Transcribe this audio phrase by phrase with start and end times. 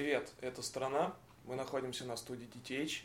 [0.00, 1.14] привет, это «Страна».
[1.44, 3.02] Мы находимся на студии DTH.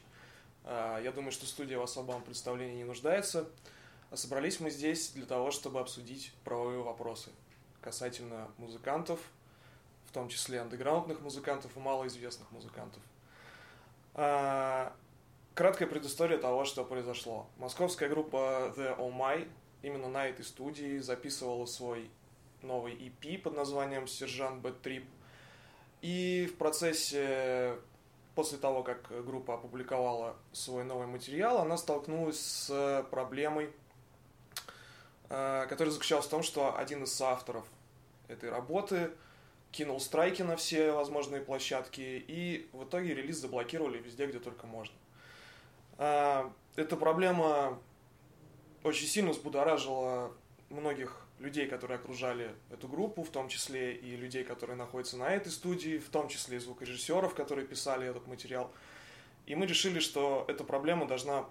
[0.64, 3.50] А, я думаю, что студия в особом представлении не нуждается.
[4.12, 7.32] А собрались мы здесь для того, чтобы обсудить правовые вопросы
[7.82, 9.20] касательно музыкантов,
[10.06, 13.04] в том числе андеграундных музыкантов и малоизвестных музыкантов.
[14.14, 14.96] А,
[15.54, 17.50] краткая предыстория того, что произошло.
[17.58, 22.10] Московская группа The Oh My именно на этой студии записывала свой
[22.62, 25.06] новый EP под названием «Сержант Бэт Трип»,
[26.06, 27.80] и в процессе,
[28.36, 33.72] после того, как группа опубликовала свой новый материал, она столкнулась с проблемой,
[35.30, 37.66] э, которая заключалась в том, что один из соавторов
[38.28, 39.14] этой работы
[39.72, 44.96] кинул страйки на все возможные площадки, и в итоге релиз заблокировали везде, где только можно.
[45.98, 47.80] Э, эта проблема
[48.84, 50.32] очень сильно взбудоражила
[50.70, 55.52] многих людей, которые окружали эту группу, в том числе и людей, которые находятся на этой
[55.52, 58.72] студии, в том числе и звукорежиссеров, которые писали этот материал.
[59.46, 61.46] И мы решили, что эта проблема должна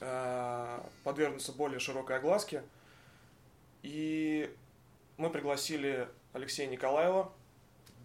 [0.00, 2.64] э, подвергнуться более широкой огласке.
[3.82, 4.52] И
[5.16, 7.32] мы пригласили Алексея Николаева,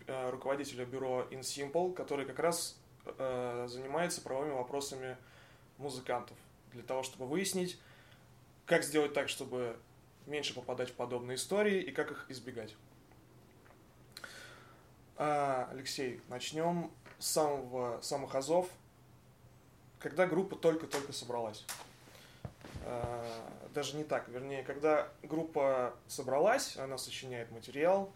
[0.05, 5.17] э, руководителя бюро InSimple, который как раз э, занимается правовыми вопросами
[5.77, 6.37] музыкантов,
[6.73, 7.79] для того, чтобы выяснить,
[8.65, 9.77] как сделать так, чтобы
[10.27, 12.75] меньше попадать в подобные истории и как их избегать.
[15.15, 18.69] А, Алексей, начнем с самого, самых азов.
[19.99, 21.65] Когда группа только-только собралась.
[22.83, 23.25] А,
[23.73, 28.11] даже не так, вернее, когда группа собралась, она сочиняет материал,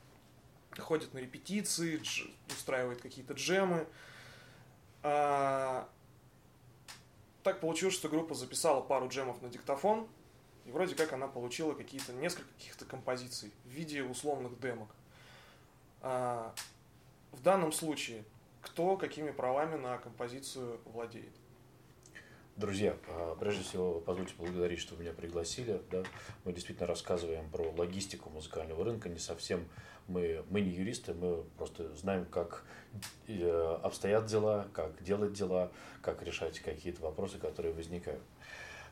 [0.77, 3.87] ходит на репетиции, дж, устраивает какие-то джемы.
[5.01, 5.89] А,
[7.41, 10.07] так получилось, что группа записала пару джемов на диктофон–
[10.65, 14.89] и вроде как она получила какие-то несколько каких-то композиций в виде условных демок.
[16.01, 16.53] А,
[17.31, 18.23] в данном случае,
[18.61, 21.33] кто какими правами на композицию владеет?
[22.57, 25.81] Друзья, а, прежде всего, позвольте поблагодарить, что меня пригласили.
[25.89, 26.03] Да?
[26.43, 29.09] Мы действительно рассказываем про логистику музыкального рынка.
[29.09, 29.67] Не совсем
[30.07, 32.65] мы, мы не юристы, мы просто знаем, как
[33.27, 35.71] э, обстоят дела, как делать дела,
[36.01, 38.21] как решать какие-то вопросы, которые возникают.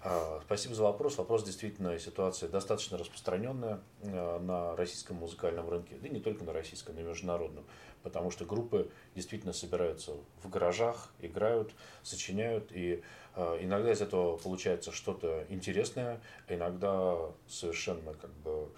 [0.01, 1.17] А, спасибо за вопрос.
[1.17, 6.53] Вопрос действительно ситуация достаточно распространенная э, на российском музыкальном рынке, да и не только на
[6.53, 7.65] российском, и международном,
[8.01, 13.03] потому что группы действительно собираются в гаражах, играют, сочиняют, и
[13.35, 17.17] э, иногда из этого получается что-то интересное, а иногда
[17.49, 18.69] совершенно как бы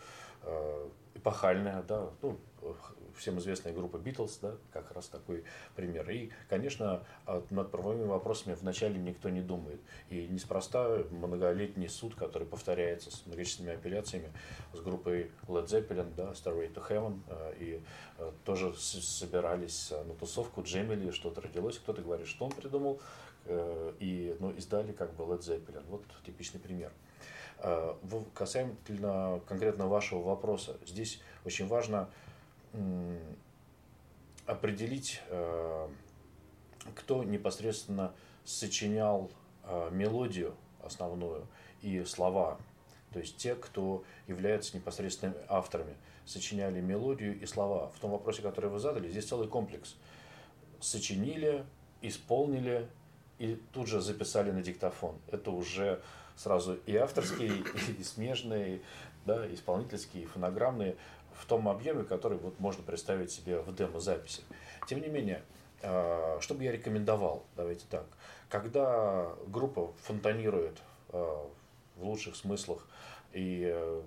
[0.42, 2.40] э, эпохальная, да, ну,
[3.18, 5.44] всем известная группа Beatles, да, как раз такой
[5.76, 6.10] пример.
[6.10, 7.04] И, конечно,
[7.50, 9.80] над правовыми вопросами вначале никто не думает.
[10.10, 14.32] И неспроста многолетний суд, который повторяется с многочисленными апелляциями
[14.74, 17.82] с группой Led Zeppelin, да, Starway to Heaven, э, и
[18.18, 23.00] э, тоже собирались на тусовку, джемили, что-то родилось, кто-то говорит, что он придумал,
[23.46, 25.84] э, и ну, издали как бы Led Zeppelin.
[25.90, 26.92] Вот типичный пример.
[28.34, 28.76] Касаемо
[29.48, 32.10] конкретно вашего вопроса, здесь очень важно
[34.46, 35.88] определить, э,
[36.96, 39.32] кто непосредственно сочинял
[39.64, 41.48] э, мелодию основную
[41.82, 42.58] и слова.
[43.14, 45.96] То есть те, кто является непосредственными авторами,
[46.26, 47.90] сочиняли мелодию и слова.
[47.90, 49.96] В том вопросе, который вы задали, здесь целый комплекс.
[50.80, 51.66] Сочинили,
[52.02, 52.88] исполнили
[53.38, 55.18] и тут же записали на диктофон.
[55.28, 56.02] Это уже
[56.36, 57.64] сразу и авторские,
[57.98, 58.82] и смежные,
[59.26, 60.96] да, исполнительские, и фонограммные
[61.42, 64.44] в том объеме, который вот можно представить себе в демо-записи.
[64.88, 65.42] Тем не менее,
[65.82, 68.06] э, что бы я рекомендовал, давайте так,
[68.48, 70.78] когда группа фонтанирует
[71.10, 71.18] э,
[71.98, 72.88] в лучших смыслах
[73.34, 74.02] и э,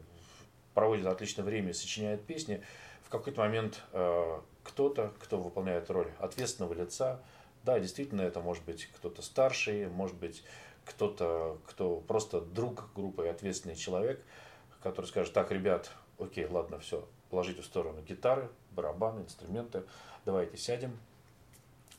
[0.75, 2.63] проводит отличное время, сочиняет песни,
[3.03, 3.81] в какой-то момент
[4.65, 7.21] кто-то, кто выполняет роль ответственного лица,
[7.63, 10.43] да, действительно, это может быть кто-то старший, может быть
[10.85, 14.21] кто-то, кто просто друг группы и ответственный человек,
[14.83, 19.83] который скажет, так, ребят, окей, ладно, все, положите в сторону гитары, барабаны, инструменты,
[20.25, 20.97] давайте сядем,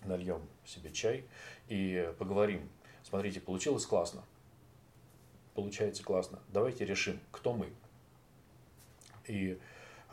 [0.06, 1.26] нальем себе чай
[1.68, 2.70] и поговорим.
[3.04, 4.24] Смотрите, получилось классно,
[5.54, 7.68] получается классно, давайте решим, кто мы.
[9.28, 9.60] И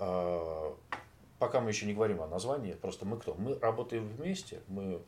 [0.01, 0.73] э,
[1.39, 3.35] пока мы еще не говорим о названии, просто мы кто?
[3.35, 5.01] Мы работаем вместе, мы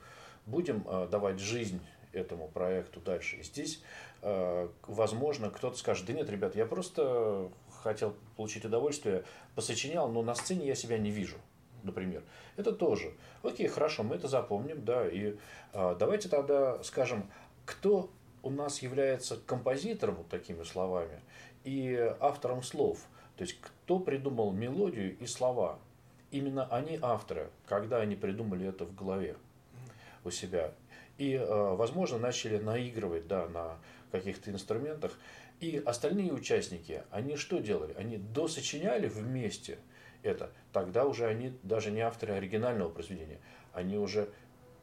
[0.46, 1.81] будем э, давать жизнь
[2.12, 3.38] этому проекту дальше.
[3.38, 3.82] И здесь,
[4.22, 7.50] э, возможно, кто-то скажет, да нет, ребят, я просто
[7.85, 11.37] хотел получить удовольствие, посочинял, но на сцене я себя не вижу
[11.85, 12.23] например.
[12.57, 13.13] Это тоже.
[13.43, 15.37] Окей, хорошо, мы это запомним, да, и
[15.75, 17.31] э, давайте тогда скажем,
[17.67, 18.09] кто
[18.43, 21.21] у нас является композитором, вот такими словами,
[21.63, 23.01] и автором слов,
[23.37, 25.79] то есть кто придумал мелодию и слова.
[26.31, 29.37] именно они авторы, когда они придумали это в голове
[30.25, 30.73] у себя.
[31.19, 33.77] И, э, возможно, начали наигрывать да, на
[34.11, 35.13] каких-то инструментах.
[35.61, 37.95] И остальные участники, они что делали?
[37.95, 39.79] Они досочиняли вместе
[40.23, 40.51] это.
[40.73, 43.39] Тогда уже они даже не авторы оригинального произведения.
[43.73, 44.29] Они уже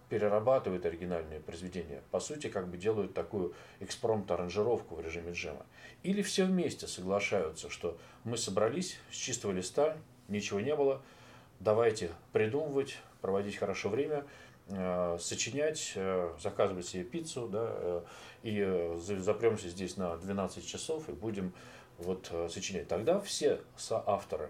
[0.10, 2.02] перерабатывают оригинальные произведения.
[2.12, 5.66] По сути, как бы делают такую экспромт-аранжировку в режиме джема.
[6.04, 9.98] Или все вместе соглашаются, что мы собрались с чистого листа,
[10.28, 11.02] ничего не было,
[11.62, 14.26] давайте придумывать, проводить хорошо время,
[15.20, 18.02] сочинять, э, заказывать себе пиццу, да, э,
[18.44, 21.54] и запремся здесь на 12 часов и будем
[21.98, 22.88] вот сочинять.
[22.88, 24.50] Тогда все соавторы.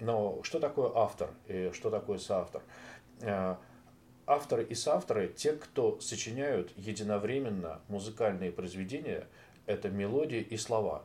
[0.00, 2.62] Но что такое автор и что такое соавтор?
[4.26, 9.26] авторы и соавторы, те, кто сочиняют единовременно музыкальные произведения,
[9.66, 11.04] это мелодии и слова.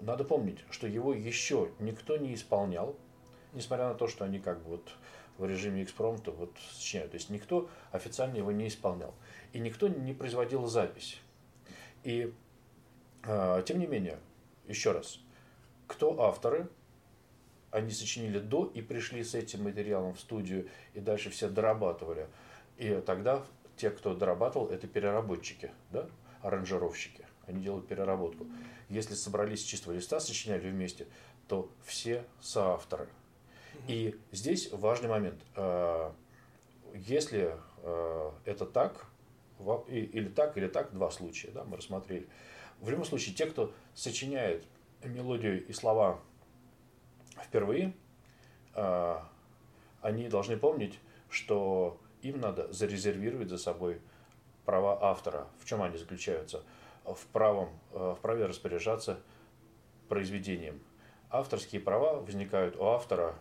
[0.00, 2.96] Надо помнить, что его еще никто не исполнял,
[3.52, 4.92] несмотря на то, что они как бы вот
[5.38, 7.12] в режиме экспромта вот сочиняют.
[7.12, 9.14] То есть никто официально его не исполнял.
[9.52, 11.20] И никто не производил запись.
[12.04, 12.32] И
[13.24, 14.18] э, тем не менее,
[14.66, 15.20] еще раз,
[15.86, 16.68] кто авторы,
[17.70, 22.26] они сочинили до и пришли с этим материалом в студию и дальше все дорабатывали–
[22.82, 23.44] и тогда
[23.76, 26.08] те, кто дорабатывал, это переработчики, да,
[26.40, 27.26] аранжировщики.
[27.46, 28.46] Они делают переработку.
[28.88, 31.06] Если собрались с чистого листа, сочиняли вместе,
[31.48, 33.08] то все соавторы.
[33.88, 35.40] И здесь важный момент.
[35.56, 36.12] Э,
[36.94, 39.06] если э, это так,
[39.88, 42.28] или так, или так, два случая, да, мы рассмотрели.
[42.80, 44.64] В любом случае, те, кто сочиняет
[45.04, 46.20] мелодию и слова
[47.44, 47.92] впервые,
[48.74, 49.18] э,
[50.00, 50.98] они должны помнить,
[51.28, 54.00] что им надо зарезервировать за собой
[54.64, 55.48] права автора.
[55.60, 56.62] В чем они заключаются?
[57.04, 59.18] В, правом, в праве распоряжаться
[60.08, 60.80] произведением.
[61.30, 63.34] Авторские права возникают у автора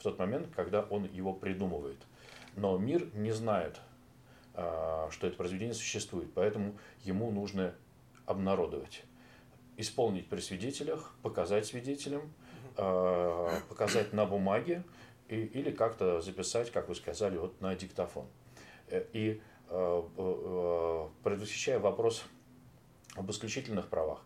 [0.00, 1.98] в тот момент, когда он его придумывает.
[2.56, 3.78] Но мир не знает,
[4.54, 7.74] э, что это произведение существует, поэтому ему нужно
[8.26, 9.04] обнародовать.
[9.76, 12.32] Исполнить при свидетелях, показать свидетелям,
[12.76, 14.82] э, показать на бумаге,
[15.28, 18.26] и, или как-то записать, как вы сказали, вот на диктофон.
[18.88, 22.24] Э, и э, э, предвосхищая вопрос
[23.14, 24.22] об исключительных правах.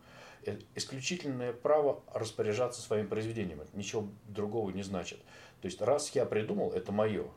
[0.75, 3.61] Исключительное право распоряжаться своим произведением.
[3.61, 5.19] Это ничего другого не значит.
[5.61, 7.27] То есть, раз я придумал, это мое,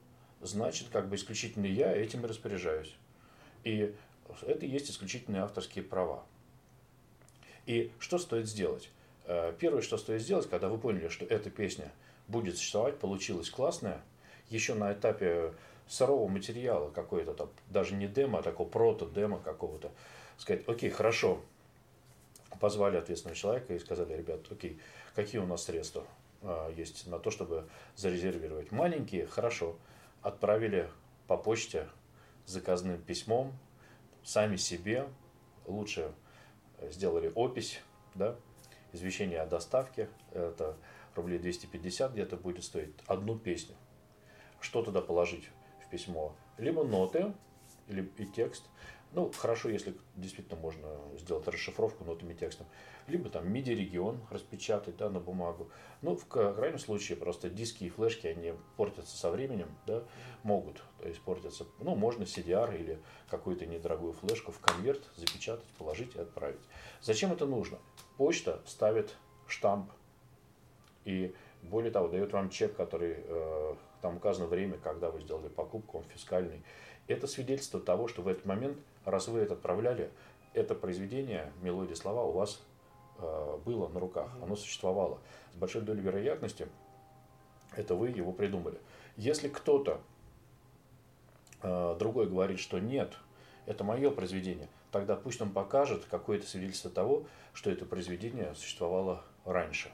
[0.41, 2.95] значит, как бы исключительно я этим и распоряжаюсь.
[3.65, 3.95] И
[4.43, 6.25] это и есть исключительные авторские права.
[7.67, 8.91] И что стоит сделать?
[9.59, 11.93] Первое, что стоит сделать, когда вы поняли, что эта песня–
[12.29, 14.01] будет существовать, получилось классное.
[14.51, 15.53] Еще на этапе
[15.89, 19.91] сырого материала какой-то, там, даже не демо, а такого прото-демо какого-то,
[20.37, 21.41] сказать, окей, хорошо,
[22.61, 24.79] позвали ответственного человека и сказали, ребят, окей,
[25.15, 26.05] какие у нас средства
[26.77, 28.71] есть на то, чтобы зарезервировать.
[28.71, 29.77] Маленькие, хорошо,
[30.23, 30.91] отправили
[31.27, 31.89] по почте
[32.47, 33.53] заказным письмом,
[34.23, 35.09] сами себе,
[35.67, 36.13] лучше
[36.83, 37.81] сделали опись,
[38.15, 38.37] да,
[38.93, 40.77] извещение о доставке, это
[41.15, 43.75] рублей 250 где-то будет стоить одну песню.
[44.61, 45.49] Что туда положить
[45.85, 46.35] в письмо?
[46.57, 47.33] Либо ноты,
[47.89, 48.65] или и текст.
[49.13, 50.89] Ну, хорошо, если действительно можно
[51.19, 52.67] сделать расшифровку нотами текстом.
[53.07, 55.71] Либо там MIDI-регион распечатать да, на бумагу.
[56.03, 60.05] Ну, в крайнем случае, просто диски и флешки, они портятся со временем, да,
[60.43, 60.83] могут.
[61.01, 62.99] То есть портятся, ну, можно CDR или
[63.31, 66.61] какую-то недорогую флешку в конверт запечатать, положить и отправить.
[67.01, 67.79] Зачем это нужно?
[68.19, 69.91] Почта ставит штамп
[71.05, 75.99] и более того, дает вам чек, который э, там указано время, когда вы сделали покупку,
[75.99, 76.63] он фискальный.
[77.09, 80.11] Это свидетельство того, что в этот момент, раз вы это отправляли,
[80.53, 82.63] это произведение, мелодия, слова у вас
[83.19, 85.19] э, было на руках, оно существовало.
[85.55, 86.69] С большой долей вероятности
[87.77, 88.79] это вы его придумали.
[89.17, 90.03] Если кто-то
[91.63, 93.15] э, другой говорит, что нет,
[93.65, 99.91] это мое произведение, тогда пусть он покажет какое-то свидетельство того, что это произведение существовало раньше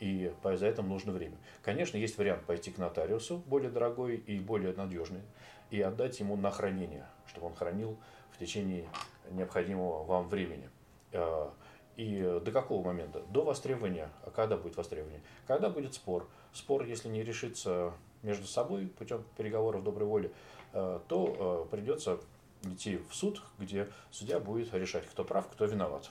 [0.00, 1.36] и за это нужно время.
[1.62, 5.22] Конечно, есть вариант пойти к нотариусу, более дорогой и более надежный,
[5.70, 7.98] и отдать ему на хранение, чтобы он хранил
[8.32, 8.88] в течение
[9.30, 10.70] необходимого вам времени.
[11.12, 11.52] А,
[11.96, 13.20] и до какого момента?
[13.30, 14.10] До востребования.
[14.24, 15.20] А когда будет востребование?
[15.46, 16.28] Когда будет спор?
[16.52, 20.32] Спор, если не решится между собой путем переговоров доброй воли,
[20.72, 22.20] а, то а, придется
[22.62, 26.10] идти в суд, где судья будет решать, кто прав, кто виноват.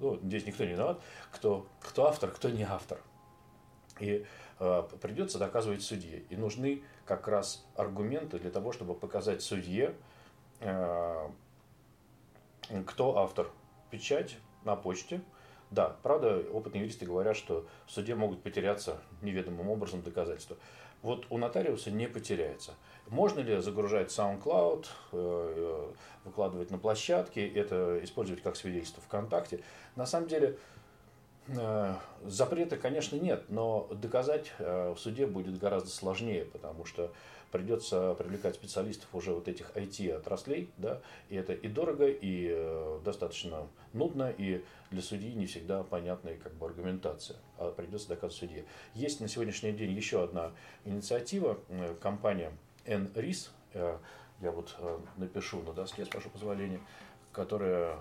[0.00, 1.00] Ну, здесь никто не виноват,
[1.32, 3.00] кто, кто автор, кто не автор.
[4.00, 4.24] И э,
[4.58, 6.24] придется доказывать судье.
[6.30, 9.94] И нужны как раз аргументы для того, чтобы показать судье,
[10.60, 11.28] э,
[12.86, 13.50] кто автор.
[13.90, 15.22] Печать на почте,
[15.70, 20.56] Да, правда, опытные юристы говорят, что в суде могут потеряться неведомым образом доказательства.
[21.02, 22.74] Вот у нотариуса не потеряется.
[23.08, 25.92] Можно ли загружать SoundCloud, э,
[26.24, 29.62] выкладывать на площадке, это использовать как свидетельство ВКонтакте?
[29.94, 30.77] На самом деле, Э,
[32.24, 37.12] запрета, конечно, нет, но доказать э, в суде будет гораздо сложнее, потому что
[37.50, 41.00] придется привлекать специалистов уже вот этих IT-отраслей, да,
[41.30, 46.52] и это и дорого, и э, достаточно нудно, и для судьи не всегда понятная как
[46.54, 48.64] бы аргументация, а придется доказывать судье.
[48.94, 50.52] Есть на сегодняшний день еще одна
[50.84, 51.58] инициатива,
[52.02, 52.52] компания
[52.84, 53.48] NRIS,
[54.40, 54.76] я вот
[55.16, 56.80] напишу на доске, с вашего позволения,
[57.32, 57.98] которая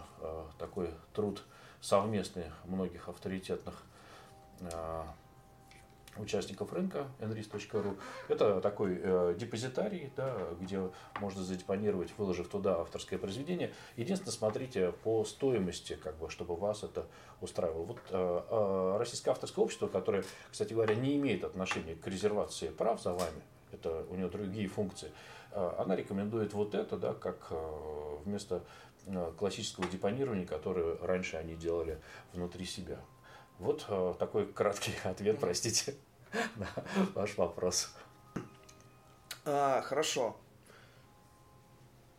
[0.59, 1.43] такой труд
[1.81, 3.83] совместный многих авторитетных
[4.61, 5.03] э,
[6.19, 7.97] участников рынка nris.ru.
[8.27, 13.73] Это такой э, депозитарий, да, где можно задепонировать, выложив туда авторское произведение.
[13.95, 17.05] Единственное, смотрите по стоимости, как бы, чтобы вас это
[17.41, 17.83] устраивало.
[17.83, 23.01] Вот э, э, Российское авторское общество, которое, кстати говоря, не имеет отношения к резервации прав
[23.01, 23.41] за вами,
[23.71, 25.11] это у него другие функции,
[25.51, 28.63] э, она рекомендует вот это, да, как э, вместо
[29.37, 32.01] классического депонирования, которое раньше они делали
[32.33, 32.99] внутри себя.
[33.59, 35.95] Вот э, такой краткий ответ, простите,
[36.55, 36.67] на
[37.15, 37.95] ваш вопрос.
[39.45, 40.37] А, хорошо.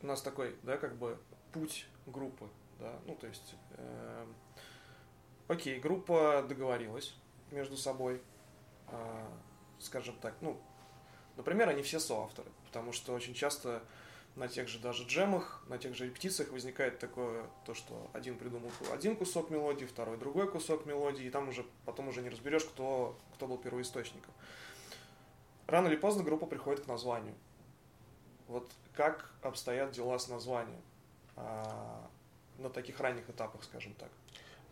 [0.02, 1.18] У нас такой, да, как бы
[1.52, 4.26] путь группы, да, ну то есть, э,
[5.48, 7.14] окей, группа договорилась
[7.50, 8.22] между собой,
[8.88, 9.26] э,
[9.80, 10.60] скажем так, ну,
[11.36, 13.82] например, они все соавторы, потому что очень часто
[14.38, 18.70] на тех же даже джемах, на тех же репетициях возникает такое, то, что один придумал
[18.92, 23.18] один кусок мелодии, второй другой кусок мелодии, и там уже потом уже не разберешь, кто,
[23.34, 24.32] кто был первоисточником.
[25.66, 27.34] Рано или поздно группа приходит к названию.
[28.46, 30.80] Вот как обстоят дела с названием
[31.36, 32.08] а,
[32.58, 34.08] на таких ранних этапах, скажем так?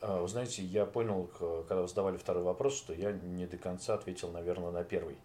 [0.00, 1.28] А, вы знаете, я понял,
[1.68, 5.18] когда вы задавали второй вопрос, что я не до конца ответил, наверное, на первый.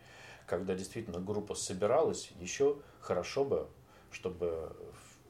[0.48, 3.70] Когда действительно группа собиралась, еще хорошо бы
[4.12, 4.76] чтобы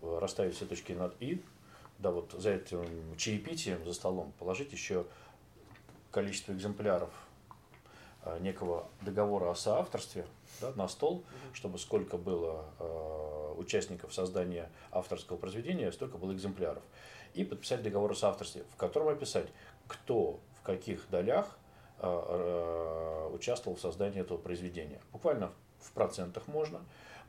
[0.01, 1.43] расставить все точки над «и»,
[1.99, 2.83] да, вот за этим
[3.15, 5.05] чаепитием за столом положить еще
[6.09, 7.09] количество экземпляров
[8.23, 10.25] а, некого договора о соавторстве
[10.59, 11.23] да, на стол,
[11.53, 16.83] чтобы сколько было э, участников создания авторского произведения, столько было экземпляров.
[17.33, 19.47] И подписать договор о соавторстве, в котором описать,
[19.87, 21.57] кто в каких долях
[21.99, 25.01] э, э, участвовал в создании этого произведения.
[25.11, 26.81] Буквально в процентах можно,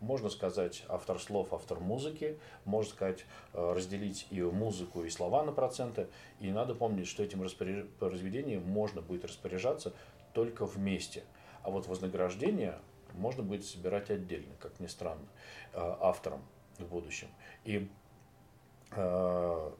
[0.02, 5.52] можно сказать автор слов, автор музыки, можно сказать э, разделить и музыку, и слова на
[5.52, 6.08] проценты.
[6.40, 7.40] И надо помнить, что этим
[7.98, 9.94] произведением можно будет распоряжаться
[10.34, 11.22] только вместе.
[11.62, 12.78] А вот вознаграждение
[13.14, 15.26] можно будет собирать отдельно, как ни странно,
[15.72, 16.42] э, автором
[16.78, 17.28] в будущем.
[17.64, 17.88] И
[18.90, 19.70] э,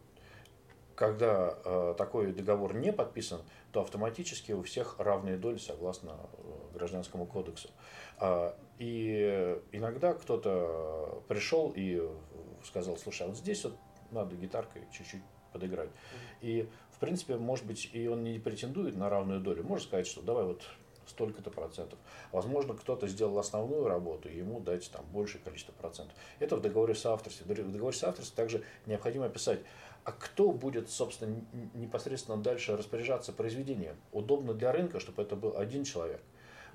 [0.95, 3.41] когда такой договор не подписан,
[3.73, 6.13] то автоматически у всех равные доли согласно
[6.83, 7.71] Гражданскому кодексу.
[8.19, 12.03] А, и иногда кто-то пришел и
[12.65, 13.77] сказал, слушай, а вот здесь вот
[14.11, 15.23] надо гитаркой чуть-чуть
[15.53, 15.91] подыграть.
[16.41, 19.63] И, в принципе, может быть, и он не претендует на равную долю.
[19.63, 20.63] Можно сказать, что давай вот
[21.07, 21.99] столько-то процентов.
[22.33, 26.17] Возможно, кто-то сделал основную работу, и ему дать там большее количество процентов.
[26.41, 27.45] Это в договоре соавторстве.
[27.47, 29.61] В договоре соавторстве также необходимо описать,
[30.05, 33.97] а кто будет, собственно, непосредственно дальше распоряжаться произведением.
[34.11, 36.23] Удобно для рынка, чтобы это был один человек.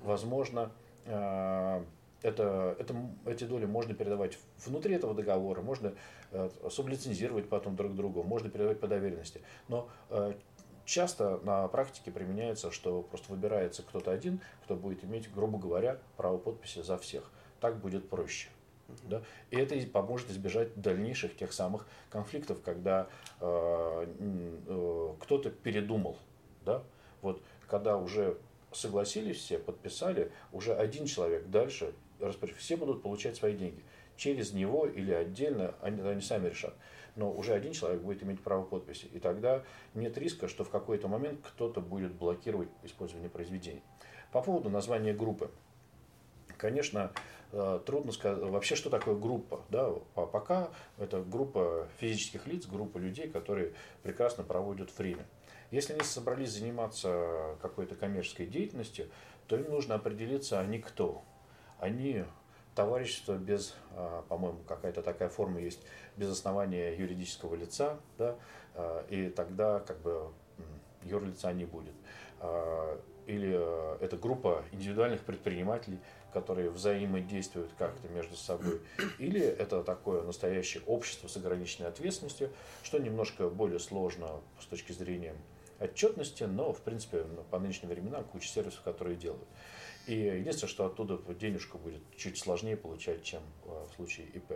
[0.00, 0.70] Возможно,
[1.04, 1.84] э,
[2.22, 2.94] это, это,
[3.26, 5.94] эти доли можно передавать внутри этого договора, можно
[6.32, 9.40] э, сублицензировать потом друг другу, можно передавать по доверенности.
[9.68, 10.34] Но э,
[10.84, 16.38] часто на практике применяется, что просто выбирается кто-то один, кто будет иметь, грубо говоря, право
[16.38, 17.30] подписи за всех.
[17.60, 18.48] Так будет проще.
[19.04, 19.22] Да?
[19.50, 23.08] И это поможет избежать дальнейших тех самых конфликтов, когда
[23.40, 24.06] э,
[24.66, 26.16] э, кто-то передумал.
[26.64, 26.82] Да?
[27.20, 28.38] Вот, когда уже
[28.72, 31.92] согласились все, подписали, уже один человек дальше,
[32.56, 33.82] все будут получать свои деньги.
[34.16, 36.74] Через него или отдельно, они, они сами решат.
[37.14, 39.06] Но уже один человек будет иметь право подписи.
[39.12, 39.62] И тогда
[39.94, 43.82] нет риска, что в какой-то момент кто-то будет блокировать использование произведений.
[44.32, 45.50] По поводу названия группы.
[46.56, 47.12] Конечно,
[47.86, 49.62] трудно сказать вообще, что такое группа.
[49.70, 49.90] Да?
[50.14, 55.26] Пока это группа физических лиц, группа людей, которые прекрасно проводят время.
[55.70, 59.08] Если они собрались заниматься какой-то коммерческой деятельностью,
[59.46, 61.22] то им нужно определиться, они кто.
[61.78, 62.24] Они
[62.74, 65.80] товарищество без, а, по-моему, какая-то такая форма есть,
[66.16, 68.36] без основания юридического лица, да,
[68.74, 70.28] а, и тогда как бы
[71.02, 71.94] юрлица не будет.
[73.28, 73.60] Или
[74.02, 75.98] это группа индивидуальных предпринимателей,
[76.32, 78.80] которые взаимодействуют как-то между собой.
[79.18, 82.50] Или это такое настоящее общество с ограниченной ответственностью,
[82.82, 85.34] что немножко более сложно с точки зрения
[85.78, 89.46] отчетности, но, в принципе, ну, по нынешним временам куча сервисов, которые делают.
[90.06, 94.54] И единственное, что оттуда денежку будет чуть сложнее получать, чем э, в случае ИП.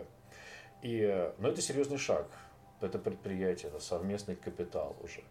[0.81, 2.27] И, но это серьезный шаг.
[2.81, 5.23] Это предприятие, это совместный капитал уже.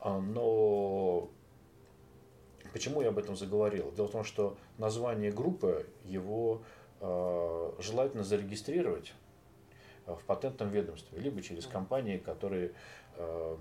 [0.00, 1.28] А, но
[2.74, 3.92] почему я об этом заговорил?
[3.92, 6.62] Дело в том, что название группы его
[7.00, 9.14] э, желательно зарегистрировать
[10.06, 12.72] в патентном ведомстве, либо через компании, которые
[13.16, 13.56] э,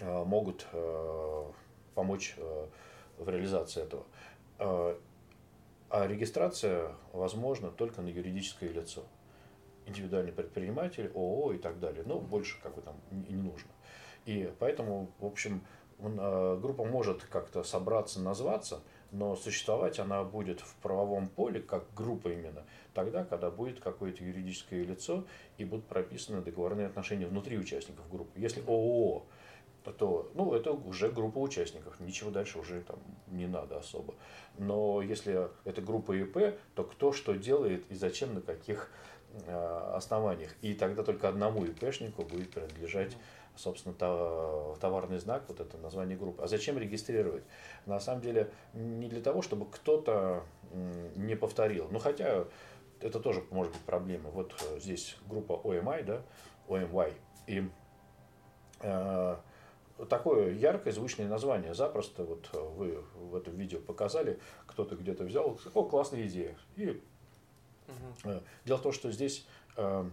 [0.00, 1.44] э, могут э,
[1.94, 2.36] помочь
[3.16, 4.04] в реализации этого.
[4.58, 9.04] А регистрация возможна только на юридическое лицо.
[9.86, 12.02] Индивидуальный предприниматель, ООО и так далее.
[12.04, 13.70] Но больше как бы там не нужно.
[14.26, 15.62] И поэтому, в общем,
[15.98, 22.64] группа может как-то собраться, назваться, но существовать она будет в правовом поле, как группа именно,
[22.92, 25.24] тогда, когда будет какое-то юридическое лицо
[25.58, 28.38] и будут прописаны договорные отношения внутри участников группы.
[28.38, 29.24] Если ООО,
[29.92, 32.98] то ну, это уже группа участников, ничего дальше уже там
[33.28, 34.14] не надо особо.
[34.58, 38.90] Но если это группа ИП, то кто что делает и зачем, на каких
[39.46, 40.54] э, основаниях.
[40.60, 43.16] И тогда только одному ИПшнику будет принадлежать
[43.56, 43.94] собственно,
[44.80, 46.42] товарный знак, вот это название группы.
[46.42, 47.44] А зачем регистрировать?
[47.86, 50.44] На самом деле, не для того, чтобы кто-то
[51.14, 51.88] не повторил.
[51.90, 52.44] Ну, хотя
[53.00, 54.30] это тоже может быть проблема.
[54.30, 56.22] Вот э, здесь группа OMI, да,
[56.68, 57.12] OMY.
[57.46, 57.68] И
[58.80, 59.36] э,
[60.08, 61.74] такое яркое звучное название.
[61.74, 66.56] Запросто вот э, вы в этом видео показали, кто-то где-то взял, о, классная идея.
[66.76, 67.02] И
[67.88, 68.42] угу.
[68.64, 69.46] дело в том, что здесь
[69.76, 70.10] э, э,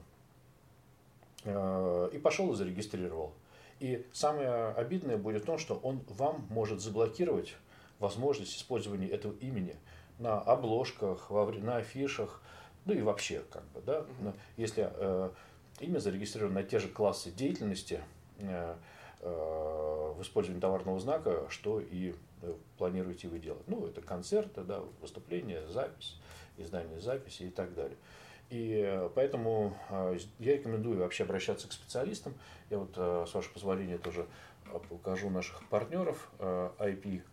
[1.45, 3.33] и пошел и зарегистрировал.
[3.79, 7.55] И самое обидное будет в том, что он вам может заблокировать
[7.99, 9.75] возможность использования этого имени
[10.19, 12.41] на обложках, на афишах,
[12.85, 14.05] ну и вообще, как бы, да,
[14.57, 15.31] если э,
[15.79, 18.01] имя зарегистрировано на те же классы деятельности
[18.39, 18.75] э,
[19.21, 23.67] э, в использовании товарного знака, что и э, планируете вы делать.
[23.67, 26.19] Ну, это концерты, да, выступления, запись,
[26.57, 27.97] издание записи и так далее.
[28.53, 32.35] И поэтому э, я рекомендую вообще обращаться к специалистам.
[32.69, 34.27] Я вот, э, с вашего позволения, тоже
[34.89, 36.31] покажу наших партнеров.
[36.39, 37.23] IP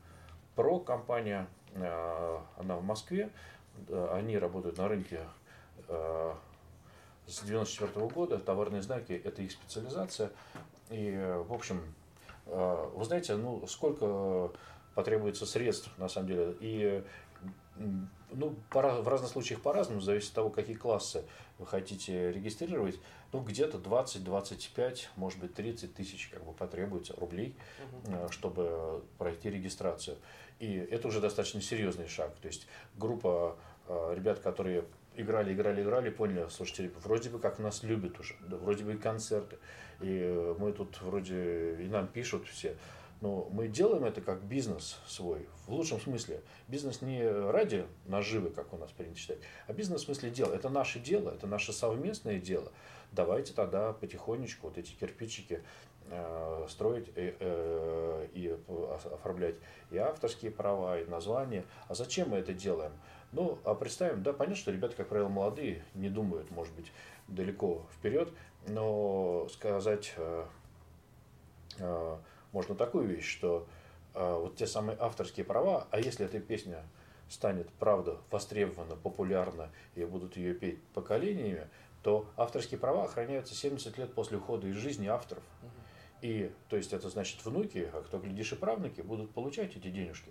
[0.56, 3.30] Pro компания, она в Москве.
[4.12, 5.20] Они работают на рынке
[7.26, 8.38] с 94 года.
[8.38, 10.32] Товарные знаки– это их специализация.
[10.90, 11.12] И,
[11.46, 11.80] в общем,
[12.46, 14.52] вы знаете, ну, сколько
[14.94, 16.56] потребуется средств, на самом деле.
[16.60, 17.04] И
[18.32, 21.24] ну, в разных случаях по-разному, зависит от того, какие классы
[21.58, 22.98] вы хотите регистрировать.
[23.32, 27.54] Ну, где-то 20-25, может быть, 30 тысяч как бы потребуется рублей,
[28.04, 28.30] угу.
[28.30, 30.16] чтобы пройти регистрацию.
[30.58, 32.34] И это уже достаточно серьезный шаг.
[32.40, 32.66] То есть
[32.96, 33.56] группа
[33.88, 34.84] э, ребят, которые
[35.16, 38.96] играли, играли, играли, поняли, слушайте, вроде бы как нас любят уже, да, вроде бы и
[38.96, 39.58] концерты,
[40.00, 42.76] и мы тут вроде, и нам пишут все,
[43.20, 46.40] но мы делаем это как бизнес свой, в лучшем смысле.
[46.68, 50.54] Бизнес не ради наживы, как у нас принято считать, а бизнес в смысле дела.
[50.54, 52.72] Это наше дело, это наше совместное дело.
[53.12, 55.62] Давайте тогда потихонечку вот эти кирпичики
[56.10, 58.56] э, строить и, э, и
[59.12, 59.56] оформлять
[59.90, 61.64] и авторские права, и названия.
[61.88, 62.92] А зачем мы это делаем?
[63.32, 66.92] Ну, а представим, да, понятно, что ребята, как правило, молодые, не думают, может быть,
[67.28, 68.32] далеко вперед,
[68.66, 70.46] но сказать э,
[71.78, 72.16] э,
[72.52, 73.66] можно такую вещь, что
[74.14, 76.82] э, вот те самые авторские права, а если эта песня
[77.28, 81.68] станет, правда, востребована, популярна, и будут ее петь поколениями,
[82.02, 85.44] то авторские права охраняются 70 лет после ухода из жизни авторов.
[86.22, 90.30] И, то есть, это значит, внуки, а кто, глядишь, и правнуки будут получать эти денежки.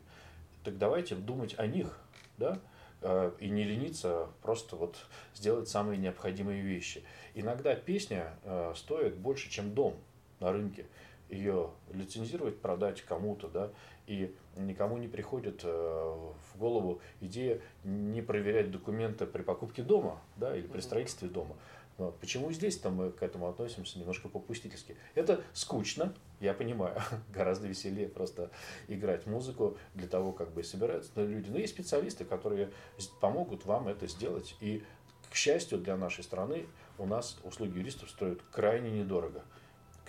[0.63, 1.97] Так давайте думать о них,
[2.37, 2.59] да,
[3.01, 4.97] э, и не лениться, просто вот
[5.33, 7.03] сделать самые необходимые вещи.
[7.33, 8.33] Иногда песня
[8.75, 9.95] стоит больше, чем дом
[10.41, 10.85] на рынке
[11.29, 13.71] ее лицензировать, продать кому-то, да,
[14.07, 20.55] и никому не приходит э, в голову идея не проверять документы при покупке дома, да,
[20.55, 21.55] или при строительстве дома.
[21.99, 24.95] Но почему здесь-то мы к этому относимся немножко попустительски?
[25.15, 26.99] Это скучно, я понимаю,
[27.33, 28.49] гораздо веселее просто
[28.87, 31.49] играть музыку для того, как бы собираются люди.
[31.49, 32.71] Но есть специалисты, которые
[33.19, 34.55] помогут вам это сделать.
[34.61, 34.81] И,
[35.29, 36.65] к счастью для нашей страны,
[36.97, 39.43] у нас услуги юристов стоят крайне недорого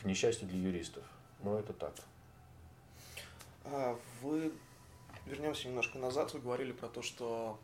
[0.00, 1.04] к несчастью для юристов.
[1.42, 1.94] Но это так.
[3.64, 4.52] А вы
[5.26, 6.32] вернемся немножко назад.
[6.32, 7.58] Вы говорили про то, что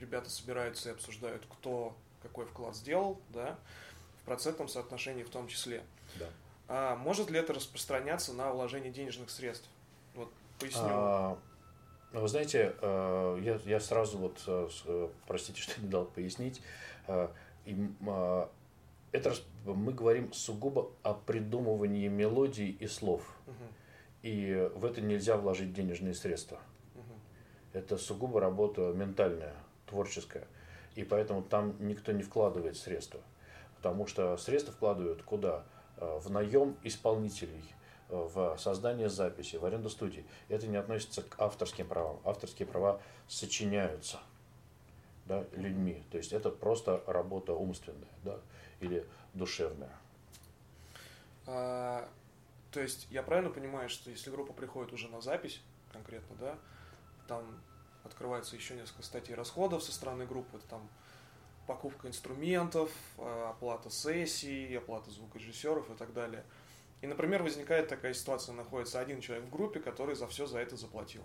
[0.00, 3.58] ребята собираются и обсуждают, кто какой вклад сделал, да,
[4.22, 5.82] в процентном соотношении в том числе.
[6.18, 6.26] Да.
[6.68, 9.68] А может ли это распространяться на вложение денежных средств?
[10.14, 10.80] Вот поясню.
[10.84, 11.38] А,
[12.12, 16.62] ну, вы знаете, э, я, я сразу вот, э, э, простите, что не дал пояснить,
[19.14, 19.32] это
[19.64, 23.22] мы говорим сугубо о придумывании мелодий и слов.
[23.46, 23.54] Угу.
[24.22, 26.58] И в это нельзя вложить денежные средства.
[27.72, 29.54] Это сугубо работа ментальная,
[29.86, 30.48] творческая.
[30.96, 33.20] И поэтому там никто не вкладывает средства.
[33.76, 35.64] Потому что средства вкладывают куда?
[35.98, 37.64] Э, в наем исполнителей,
[38.08, 40.24] э, в создание записи, в аренду студии.
[40.48, 42.18] Это не относится к авторским правам.
[42.24, 44.18] Авторские права сочиняются
[45.26, 46.02] да, людьми.
[46.10, 48.40] То есть это просто работа умственная да,
[48.80, 49.92] или душевная.
[51.46, 52.08] А,
[52.70, 55.60] то есть я правильно понимаю, что если группа приходит уже на запись
[55.92, 56.58] конкретно, да,
[57.28, 57.44] там
[58.04, 60.88] открывается еще несколько статей расходов со стороны группы, это там
[61.66, 66.44] покупка инструментов, а, оплата сессий, оплата звукорежиссеров и так далее.
[67.00, 70.76] И, например, возникает такая ситуация, находится один человек в группе, который за все за это
[70.76, 71.22] заплатил.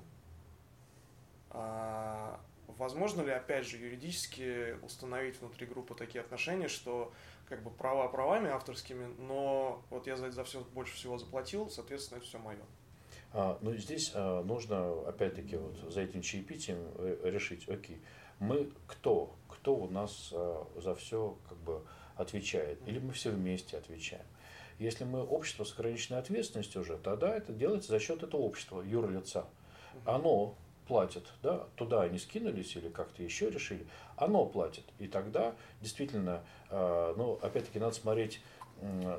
[1.52, 7.14] А, возможно ли, опять же, юридически установить внутри группы такие отношения, что
[7.50, 12.20] как бы права правами авторскими, но вот я за, за все больше всего заплатил, соответственно,
[12.20, 12.60] это все мое.
[13.34, 18.02] А, ну, здесь а, нужно, опять-таки, вот за этим чаепитием э, решить, окей,
[18.40, 19.36] мы кто?
[19.48, 21.82] Кто у нас а, за все как бы
[22.16, 22.80] отвечает?
[22.88, 24.26] Или мы все вместе отвечаем?
[24.78, 29.46] Если мы общество с ограниченной ответственностью уже, тогда это делается за счет этого общества, юрлица.
[30.06, 30.56] Оно
[30.90, 33.86] платит, да, туда они скинулись или как-то еще решили,
[34.18, 34.84] оно платит.
[34.98, 38.42] И тогда действительно, э, ну, опять-таки, надо смотреть,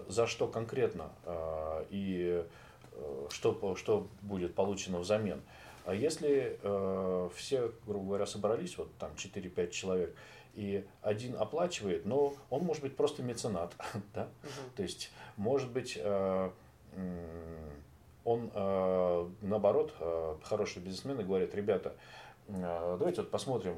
[0.08, 2.44] за что конкретно э, и
[2.92, 5.42] э, что, что будет получено взамен.
[5.86, 6.58] А если
[7.34, 10.16] все, грубо говоря, собрались, вот там 4-5 человек,
[10.54, 13.74] и один оплачивает, но он может быть просто меценат,
[14.14, 14.24] да?
[14.24, 14.50] угу.
[14.76, 15.98] то есть может быть
[18.24, 21.94] он, э, наоборот, э, хорошие бизнесмены говорят, ребята,
[22.48, 23.76] э, давайте вот посмотрим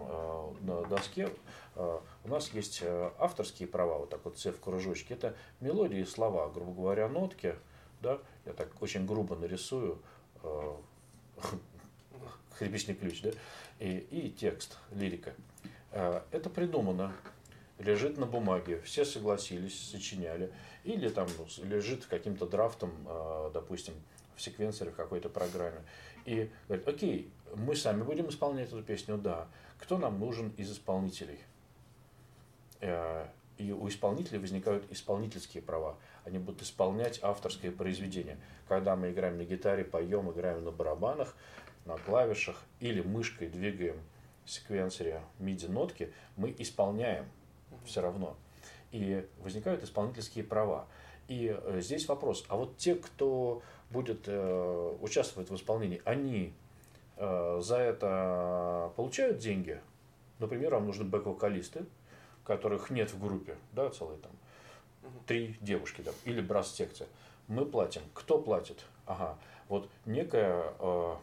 [0.60, 1.28] на доске.
[1.74, 2.82] У нас есть
[3.18, 5.14] авторские права, вот так вот все в кружочке.
[5.14, 7.54] Это мелодии и слова, грубо говоря, нотки.
[8.02, 8.18] Да?
[8.44, 9.98] Я так очень грубо нарисую
[12.58, 13.30] хрипичный ключ, да?
[13.78, 15.34] и, и текст, лирика.
[15.92, 17.12] Это придумано,
[17.78, 20.52] лежит на бумаге, все согласились, сочиняли,
[20.84, 22.92] или там ну, лежит каким-то драфтом,
[23.52, 23.94] допустим,
[24.36, 25.80] в секвенсоре в какой-то программе.
[26.24, 29.48] И говорит, окей, мы сами будем исполнять эту песню, да.
[29.78, 31.40] Кто нам нужен из исполнителей?
[32.80, 33.26] Э,
[33.58, 35.96] и у исполнителей возникают исполнительские права.
[36.24, 38.38] Они будут исполнять авторское произведение.
[38.68, 41.34] Когда мы играем на гитаре, поем, играем на барабанах,
[41.84, 43.96] на клавишах или мышкой двигаем
[44.44, 47.26] в секвенсоре MIDI-нотки, мы исполняем
[47.84, 48.36] все равно.
[48.90, 50.86] И возникают исполнительские права.
[51.28, 56.52] И э, здесь вопрос, а вот те, кто будет э, участвовать в исполнении, они
[57.16, 59.80] э, за это получают деньги.
[60.38, 61.84] Например, вам нужны бэк-вокалисты,
[62.44, 64.32] которых нет в группе, да, целые там
[65.26, 67.06] три девушки, да, или брас-секция.
[67.48, 68.02] Мы платим.
[68.14, 68.84] Кто платит?
[69.06, 69.36] Ага,
[69.68, 71.16] вот некая э,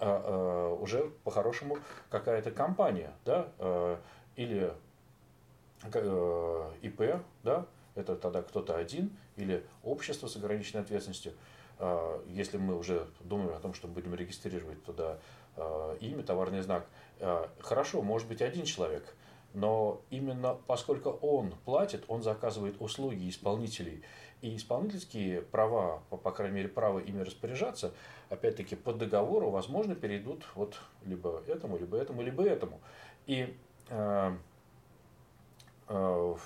[0.00, 1.78] э, э, уже по-хорошему
[2.10, 3.96] какая-то компания, да, э,
[4.36, 4.72] или
[5.92, 11.32] э, ИП, да, это тогда кто-то один, или общество с ограниченной ответственностью–
[12.26, 15.18] если мы уже думаем о том, что будем регистрировать туда
[15.58, 16.86] а, имя, товарный знак,
[17.20, 19.14] а, хорошо, может быть один человек,
[19.54, 24.02] но именно поскольку он платит, он заказывает услуги исполнителей.
[24.40, 27.92] И исполнительские права, по крайней мере, право ими распоряжаться,
[28.28, 32.80] опять-таки, по договору, возможно, перейдут вот либо этому, либо этому, либо этому.
[33.26, 33.56] И
[33.88, 34.36] э,
[35.88, 36.36] э,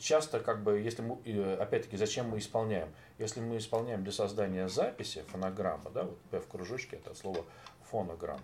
[0.00, 1.18] часто, как бы, если мы,
[1.56, 2.88] опять-таки, зачем мы исполняем?
[3.18, 7.44] Если мы исполняем для создания записи фонограммы, да, вот в кружочке это слово
[7.90, 8.40] фонограмм,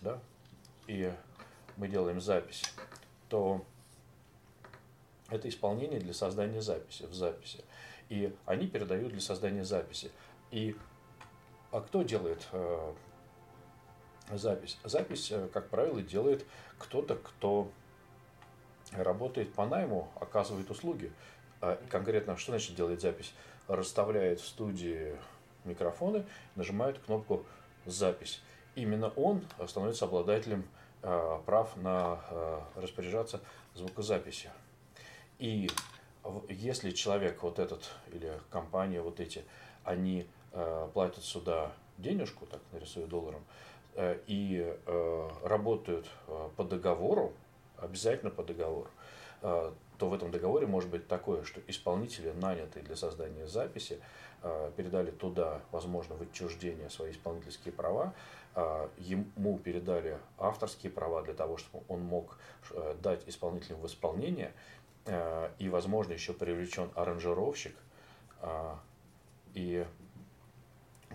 [0.00, 0.20] да,
[0.86, 1.12] и
[1.76, 2.62] мы делаем запись,
[3.28, 3.64] то
[5.30, 7.64] это исполнение для создания записи в записи.
[8.08, 10.10] И они передают для создания записи.
[10.50, 10.76] И
[11.70, 12.94] а кто делает э,
[14.32, 14.78] запись?
[14.84, 16.46] Запись, э, как правило, делает
[16.78, 17.70] кто-то, кто
[18.92, 21.12] работает по найму, оказывает услуги.
[21.60, 23.34] А конкретно, что значит делает запись?
[23.68, 25.14] Расставляет в студии
[25.64, 26.24] микрофоны,
[26.56, 27.44] нажимает кнопку
[27.86, 28.40] «Запись».
[28.74, 30.64] Именно он становится обладателем
[31.02, 33.40] э, прав на э, распоряжаться
[33.74, 34.50] звукозаписью.
[35.38, 35.68] И
[36.48, 39.44] если человек вот этот или компания вот эти,
[39.84, 43.44] они э, платят сюда денежку, так нарисую долларом,
[44.28, 44.78] и
[45.42, 46.08] работают
[46.56, 47.32] по договору,
[47.78, 48.88] обязательно по договору,
[49.98, 54.00] то в этом договоре может быть такое, что исполнители, нанятые для создания записи,
[54.42, 58.14] а, передали туда, возможно, в отчуждение свои исполнительские права,
[58.54, 62.38] а, ему передали авторские права для того, чтобы он мог
[62.70, 64.52] э, дать исполнителям в исполнение,
[65.58, 67.74] и, возможно, еще привлечен аранжировщик,
[69.54, 69.86] и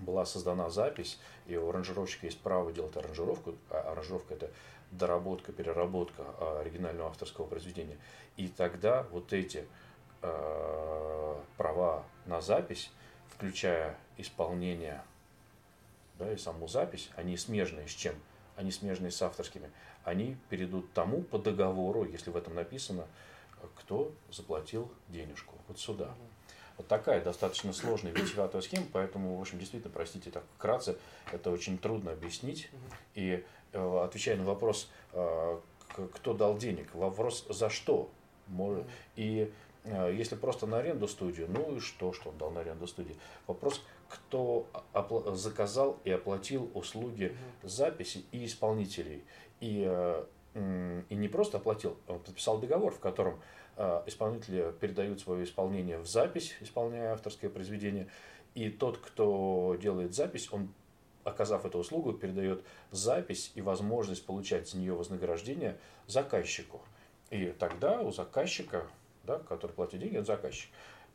[0.02, 4.50] была создана запись, и у аранжировщика есть право делать аранжировку, а аранжировка это
[4.92, 7.98] доработка, переработка а, оригинального авторского произведения.
[8.38, 9.66] И тогда вот эти
[10.22, 12.92] э, права на запись,
[13.30, 15.04] включая исполнение
[16.18, 18.16] да, и саму запись, они смежные с чем?
[18.56, 19.72] Они смежные с авторскими.
[20.04, 23.08] Они перейдут тому по договору, если в этом написано,
[23.76, 25.56] кто заплатил денежку.
[25.68, 26.14] Вот сюда.
[26.78, 30.98] Вот такая достаточно сложная витиеватая схема, поэтому, в общем, действительно, простите, так вкратце,
[31.32, 32.70] это очень трудно объяснить.
[33.14, 35.60] И э, отвечая на вопрос, э,
[36.14, 38.10] кто дал денег, вопрос за что?
[39.16, 39.52] И
[39.84, 43.16] э, если просто на аренду студию, ну и что, что он дал на аренду студии?
[43.46, 44.68] Вопрос, кто
[45.34, 49.24] заказал и оплатил услуги записи и исполнителей.
[49.60, 49.90] И,
[50.56, 53.40] и не просто оплатил, он подписал договор, в котором
[54.06, 58.08] исполнители передают свое исполнение в запись, исполняя авторское произведение,
[58.56, 60.74] и тот, кто делает запись, он,
[61.24, 66.82] оказав эту услугу, передает запись и возможность получать с нее вознаграждение заказчику.
[67.32, 68.86] И тогда у заказчика,
[69.24, 70.70] да, который платит деньги, он заказчик,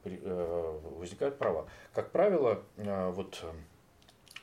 [0.04, 1.68] э, возникают права.
[1.92, 3.44] Как правило, э, вот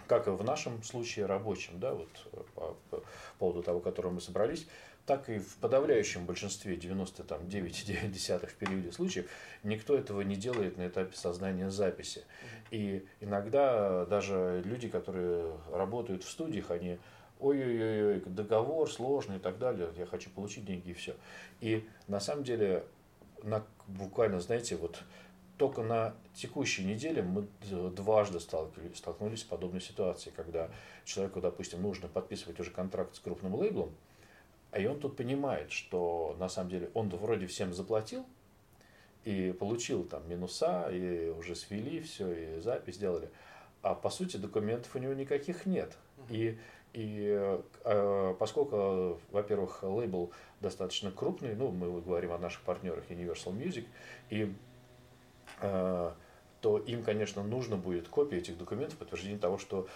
[0.07, 2.09] как и в нашем случае рабочем, да, вот
[2.53, 3.03] по, по
[3.39, 4.67] поводу того, которого мы собрались,
[5.05, 9.29] так и в подавляющем большинстве, 99,9 в периоде случаев,
[9.63, 12.23] никто этого не делает на этапе создания записи.
[12.71, 16.97] И иногда даже люди, которые работают в студиях, они
[17.39, 21.15] ой-ой-ой, договор сложный и так далее, я хочу получить деньги и все.
[21.61, 22.85] И на самом деле,
[23.43, 25.03] на, буквально, знаете, вот
[25.57, 27.47] только на текущей неделе мы
[27.91, 30.69] дважды столкнулись, с подобной ситуацией, когда
[31.05, 33.95] человеку, допустим, нужно подписывать уже контракт с крупным лейблом,
[34.77, 38.25] и он тут понимает, что на самом деле он вроде всем заплатил
[39.23, 43.29] и получил там минуса, и уже свели все, и запись сделали.
[43.81, 45.97] А по сути документов у него никаких нет.
[46.29, 46.57] И,
[46.93, 53.85] и э, поскольку, во-первых, лейбл достаточно крупный, ну, мы говорим о наших партнерах Universal Music,
[54.29, 54.53] и
[55.61, 56.11] э,
[56.61, 59.87] то им, конечно, нужно будет копия этих документов, подтверждение того, что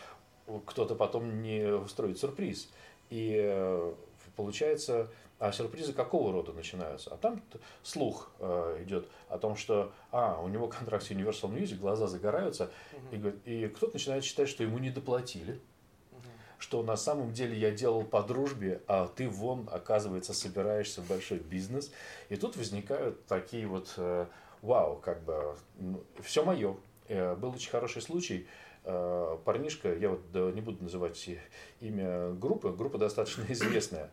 [0.65, 2.69] кто-то потом не устроит сюрприз.
[3.09, 3.93] И
[4.39, 7.13] получается, а сюрпризы какого рода начинаются?
[7.13, 7.43] А там
[7.83, 12.71] слух э, идет о том, что а, у него контракт с Universal Music, глаза загораются,
[12.93, 13.33] угу.
[13.43, 15.59] и, и кто-то начинает считать, что ему не доплатили,
[16.13, 16.21] угу.
[16.57, 21.39] что на самом деле я делал по дружбе, а ты вон, оказывается, собираешься в большой
[21.39, 21.91] бизнес.
[22.29, 24.25] И тут возникают такие вот, э,
[24.61, 26.77] вау, как бы, ну, все мое.
[27.09, 31.29] Э, был очень хороший случай, Э, парнишка, я вот не буду называть
[31.81, 34.09] имя группы, группа достаточно известная.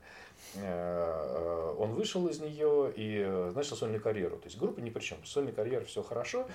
[0.54, 4.36] Э, э, он вышел из нее и начал сольную карьеру.
[4.38, 5.24] То есть группа ни при чем.
[5.24, 6.46] Сольная карьера, все хорошо.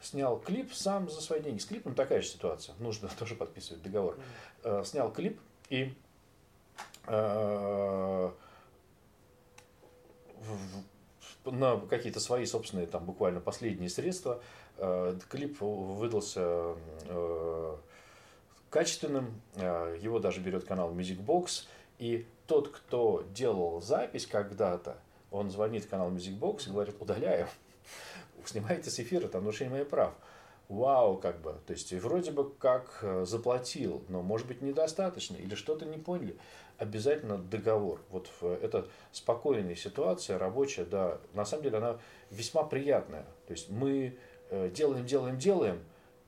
[0.00, 1.58] Снял клип сам за свои деньги.
[1.58, 2.74] С клипом такая же ситуация.
[2.78, 4.16] Нужно тоже подписывать договор.
[4.84, 5.92] Снял клип и
[11.46, 14.40] на какие-то свои собственные, там, буквально последние средства Э,
[15.28, 16.74] клип выдался
[17.06, 17.76] э,
[18.70, 21.66] качественным, э, его даже берет канал Music Box,
[21.98, 24.96] и тот, кто делал запись когда-то,
[25.30, 27.46] он звонит в канал Music Box и говорит, удаляю,
[28.44, 30.14] снимайте с эфира, там нарушение моих прав.
[30.68, 35.84] Вау, как бы, то есть вроде бы как заплатил, но может быть недостаточно или что-то
[35.84, 36.36] не поняли.
[36.78, 38.00] Обязательно договор.
[38.10, 41.98] Вот это спокойная ситуация, рабочая, да, на самом деле она
[42.30, 43.26] весьма приятная.
[43.46, 45.80] То есть мы Э, делаем, делаем, делаем,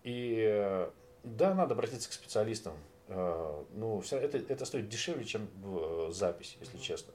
[0.05, 0.91] и э,
[1.23, 2.75] да, надо обратиться к специалистам.
[3.09, 5.49] Э, ну, все это, это стоит дешевле, чем
[6.13, 7.13] запись, если честно.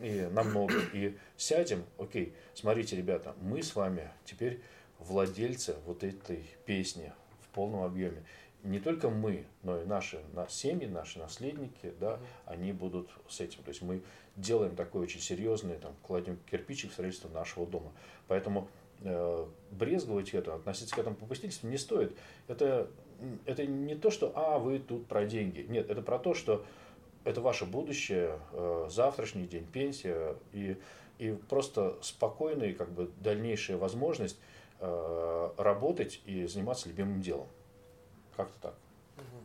[0.00, 0.74] И намного.
[0.92, 4.62] И сядем, окей, смотрите, ребята, мы с вами теперь
[4.98, 8.24] владельцы вот этой песни в полном объеме.
[8.62, 13.62] Не только мы, но и наши семьи, наши наследники, да, они будут с этим.
[13.62, 14.02] То есть мы
[14.36, 17.92] делаем такое очень серьезное, там, кладем кирпичик в строительство нашего дома.
[18.28, 18.79] Поэтому Э,
[19.70, 22.16] брезговать это, относиться к этому попустительству не стоит.
[22.48, 22.90] Это,
[23.46, 25.66] это не то, что «а, вы тут про деньги».
[25.68, 26.64] Нет, это про то, что
[27.24, 30.76] это ваше будущее, э, завтрашний день, пенсия и,
[31.18, 34.38] и просто спокойная как бы, дальнейшая возможность
[34.78, 37.46] э, работать и заниматься любимым делом.
[38.36, 38.74] Как-то так.
[39.18, 39.44] Угу.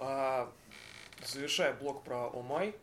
[0.00, 0.52] А,
[1.24, 2.74] завершая блок про Омай,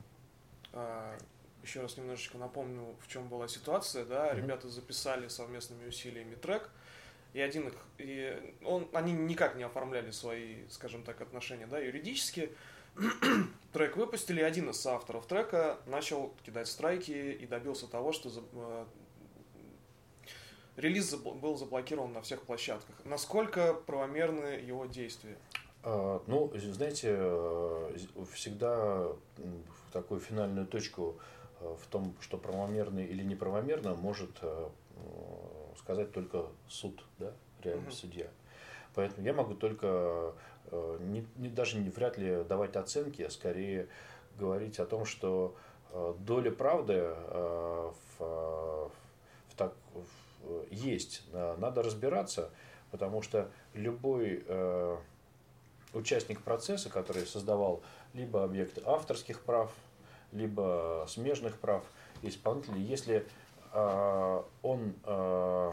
[0.73, 1.15] а,
[1.63, 4.37] еще раз немножечко напомню, в чем была ситуация, да, mm-hmm.
[4.37, 6.69] ребята записали совместными усилиями трек,
[7.33, 12.51] и один их, и он, они никак не оформляли свои, скажем так, отношения, да, юридически.
[13.73, 18.85] трек выпустили, один из авторов трека начал кидать страйки и добился того, что за, э,
[20.75, 22.95] релиз был заблокирован на всех площадках.
[23.05, 25.37] Насколько правомерны его действия?
[25.83, 27.97] А, ну, знаете, э,
[28.33, 29.07] всегда
[29.91, 31.17] такую финальную точку
[31.61, 34.69] в том, что правомерно или неправомерно, может э,
[35.77, 37.91] сказать только суд, да, реальный угу.
[37.91, 38.27] судья.
[38.93, 40.33] Поэтому я могу только
[40.99, 43.87] не, не, даже не, вряд ли давать оценки, а скорее
[44.37, 45.55] говорить о том, что
[46.19, 48.91] доля правды в, в
[49.55, 51.23] так, в, есть.
[51.31, 52.49] Надо разбираться,
[52.91, 54.43] потому что любой
[55.93, 57.81] участник процесса, который создавал
[58.13, 59.71] либо объекты авторских прав,
[60.31, 61.83] либо смежных прав
[62.21, 63.25] исполнителей, если
[63.73, 65.71] э, он э,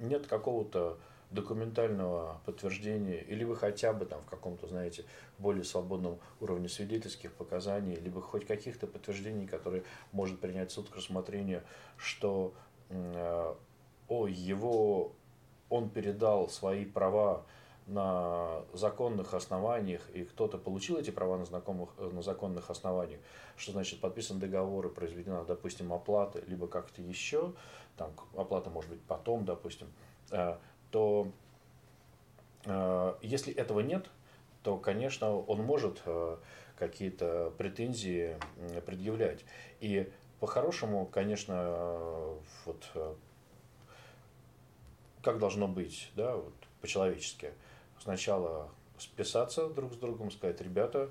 [0.00, 0.98] нет какого-то
[1.30, 5.04] документального подтверждения, или вы хотя бы там в каком-то, знаете,
[5.38, 11.62] более свободном уровне свидетельских показаний, либо хоть каких-то подтверждений, которые может принять суд к рассмотрению,
[11.98, 12.54] что
[12.88, 13.54] э,
[14.08, 15.12] о, его,
[15.68, 17.44] он передал свои права
[17.88, 23.20] на законных основаниях, и кто-то получил эти права на, знакомых, э, на законных основаниях,
[23.56, 27.54] что значит подписан договор и произведена, допустим, оплата, либо как-то еще,
[27.96, 29.88] там оплата может быть потом, допустим,
[30.30, 30.58] э,
[30.90, 31.28] то
[32.66, 34.10] э, если этого нет,
[34.62, 36.02] то, конечно, он может
[36.76, 38.36] какие-то претензии
[38.84, 39.44] предъявлять.
[39.80, 42.34] И по-хорошему, конечно,
[42.66, 42.84] вот
[45.22, 47.52] как должно быть, да, вот по-человечески–
[48.00, 51.10] сначала списаться друг с другом, сказать, ребята,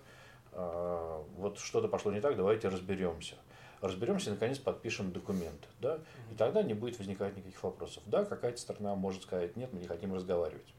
[0.51, 3.35] а, вот что-то пошло не так, давайте разберемся.
[3.81, 5.67] Разберемся и, наконец, подпишем документ.
[5.79, 5.99] Да?
[6.31, 8.01] И тогда не будет возникать никаких вопросов.
[8.07, 10.73] Да, какая-то сторона может сказать, нет, мы не хотим разговаривать.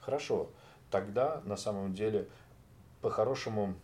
[0.00, 0.50] Хорошо,
[0.90, 2.28] тогда на самом деле
[3.02, 3.74] по-хорошему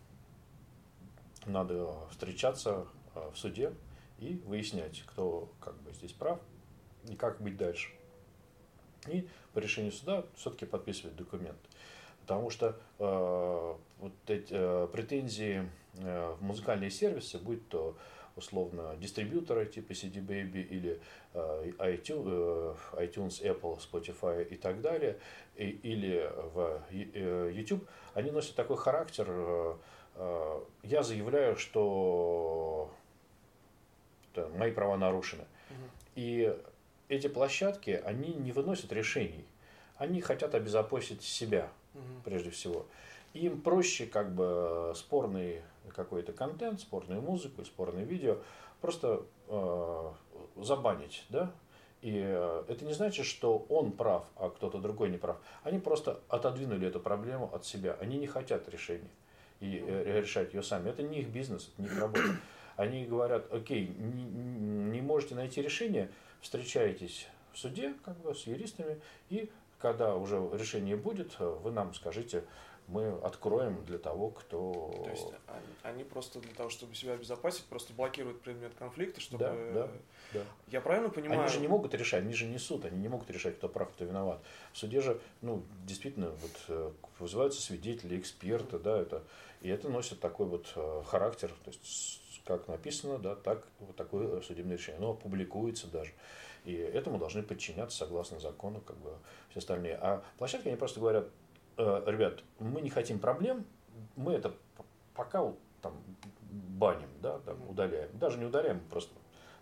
[1.45, 3.75] надо встречаться а, в суде
[4.19, 6.41] и выяснять, кто как бы здесь прав
[7.09, 7.91] и как быть дальше
[9.09, 11.59] и по решению суда все-таки подписывать документ.
[12.23, 17.97] Потому что э, вот эти э, претензии э, в музыкальные сервисы, будь то
[18.37, 21.01] условно дистрибьюторы типа CD Baby или
[21.33, 25.19] э, iTunes, э, iTunes, Apple, Spotify и так далее,
[25.57, 29.27] и, или в э, YouTube, они носят такой характер.
[29.29, 29.77] Э,
[30.17, 32.91] э, я заявляю, что
[34.35, 35.45] да, мои права нарушены.
[35.71, 35.91] Угу.
[36.17, 36.57] И
[37.09, 39.45] эти площадки, они не выносят решений.
[39.97, 42.03] Они хотят обезопасить себя, угу.
[42.25, 42.87] прежде всего.
[43.33, 45.63] Им проще как бы спорный
[45.95, 48.39] какой-то контент, спорную музыку, спорное видео
[48.81, 50.13] просто э,
[50.57, 51.53] забанить, да?
[52.03, 55.39] И э, это не значит, что он прав, а кто-то другой не прав.
[55.63, 57.97] Они просто отодвинули эту проблему от себя.
[58.01, 59.11] Они не хотят решения
[59.61, 60.91] и э, решать ее сами.
[60.91, 62.29] Это не их бизнес, это не их работа.
[62.77, 66.11] Они говорят, окей, не, не можете найти решение,
[66.41, 72.45] встречаетесь в суде как бы, с юристами, и когда уже решение будет, вы нам скажите,
[72.89, 75.03] мы откроем для того, кто...
[75.05, 75.27] То есть
[75.83, 79.45] они, просто для того, чтобы себя обезопасить, просто блокируют предмет конфликта, чтобы...
[79.45, 79.89] Да, да,
[80.35, 80.41] да.
[80.69, 81.41] Я правильно понимаю?
[81.41, 83.91] Они же не могут решать, они же не суд, они не могут решать, кто прав,
[83.93, 84.41] кто виноват.
[84.73, 89.25] В суде же, ну, действительно, вот э, вызываются свидетели, эксперты, да, это,
[89.61, 94.41] и это носит такой вот э, характер, то есть как написано, да, так вот такое
[94.41, 94.99] судебное решение.
[94.99, 96.13] Оно публикуется даже.
[96.65, 99.13] И этому должны подчиняться согласно закону, как бы
[99.51, 99.97] все остальные.
[100.01, 101.29] А площадки, они просто говорят,
[101.77, 103.65] э, ребят, мы не хотим проблем,
[104.17, 104.55] мы это
[105.15, 105.95] пока там
[106.51, 108.11] баним, да, там, удаляем.
[108.19, 109.15] Даже не удаляем, просто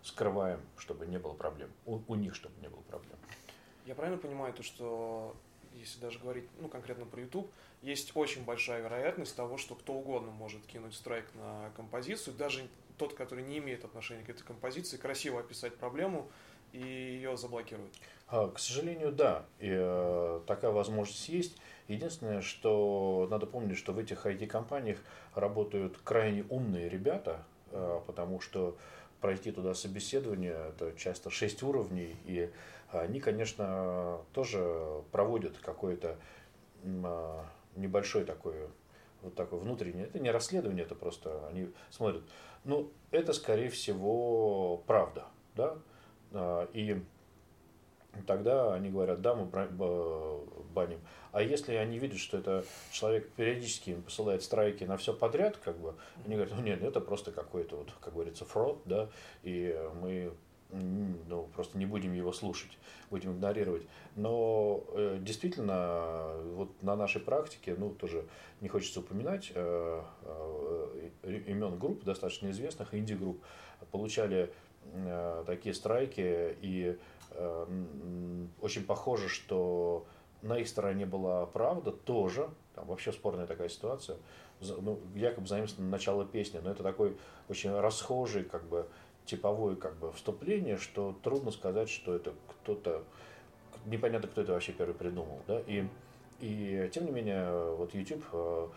[0.03, 1.69] скрываем, чтобы не было проблем.
[1.85, 3.17] У, у них, чтобы не было проблем.
[3.85, 5.35] Я правильно понимаю то, что
[5.73, 7.51] если даже говорить ну, конкретно про YouTube,
[7.81, 13.13] есть очень большая вероятность того, что кто угодно может кинуть страйк на композицию, даже тот,
[13.13, 16.29] который не имеет отношения к этой композиции, красиво описать проблему
[16.71, 17.93] и ее заблокируют.
[18.27, 21.57] А, к сожалению, да, и, э, такая возможность есть.
[21.87, 24.99] Единственное, что надо помнить, что в этих IT-компаниях
[25.35, 28.75] работают крайне умные ребята, э, потому что
[29.21, 32.51] пройти туда собеседование, это часто 6 уровней, и
[32.91, 36.17] они, конечно, тоже проводят какое-то
[37.03, 38.67] а, небольшое такое
[39.21, 42.23] вот такое внутреннее, это не расследование, это просто они смотрят.
[42.63, 45.25] Ну, это, скорее всего, правда,
[45.55, 45.77] да,
[46.31, 47.01] а, и
[48.23, 49.45] тогда они говорят, да, мы
[50.73, 50.99] баним.
[51.31, 55.77] А если они видят, что это человек периодически им посылает страйки на все подряд, как
[55.77, 55.95] бы,
[56.25, 59.09] они говорят, ну нет, это просто какой-то, вот, как говорится, фрод, да,
[59.43, 60.33] и мы
[60.71, 62.77] ну, просто не будем его слушать,
[63.09, 63.83] будем игнорировать.
[64.15, 68.25] Но э, действительно, вот на нашей практике, ну, тоже
[68.61, 73.41] не хочется упоминать э, э, имен групп, достаточно известных, инди-групп,
[73.91, 74.51] получали
[74.93, 76.97] э, такие страйки, и э,
[78.61, 80.05] очень похоже, что
[80.41, 84.17] на их стороне была правда тоже, Там вообще спорная такая ситуация.
[84.61, 87.17] Ну, якобы заимствовано начало песни, но это такой
[87.49, 88.87] очень расхожий, как бы,
[89.25, 93.03] типовое как бы вступление, что трудно сказать, что это кто-то,
[93.85, 95.87] непонятно, кто это вообще первый придумал, да, и,
[96.39, 98.67] и тем не менее, вот YouTube э,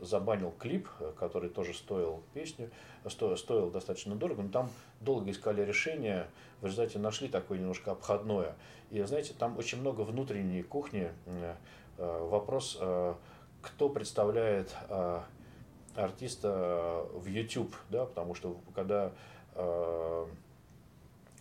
[0.00, 0.88] забанил клип,
[1.18, 2.70] который тоже стоил песню,
[3.08, 4.70] сто, стоил достаточно дорого, но там
[5.00, 6.28] долго искали решение,
[6.60, 8.54] в результате нашли такое немножко обходное.
[8.90, 11.54] И знаете, там очень много внутренней кухни, э,
[11.98, 13.14] вопрос, э,
[13.62, 14.74] кто представляет
[15.94, 19.12] артиста в YouTube, да, потому что когда
[19.54, 20.26] Э,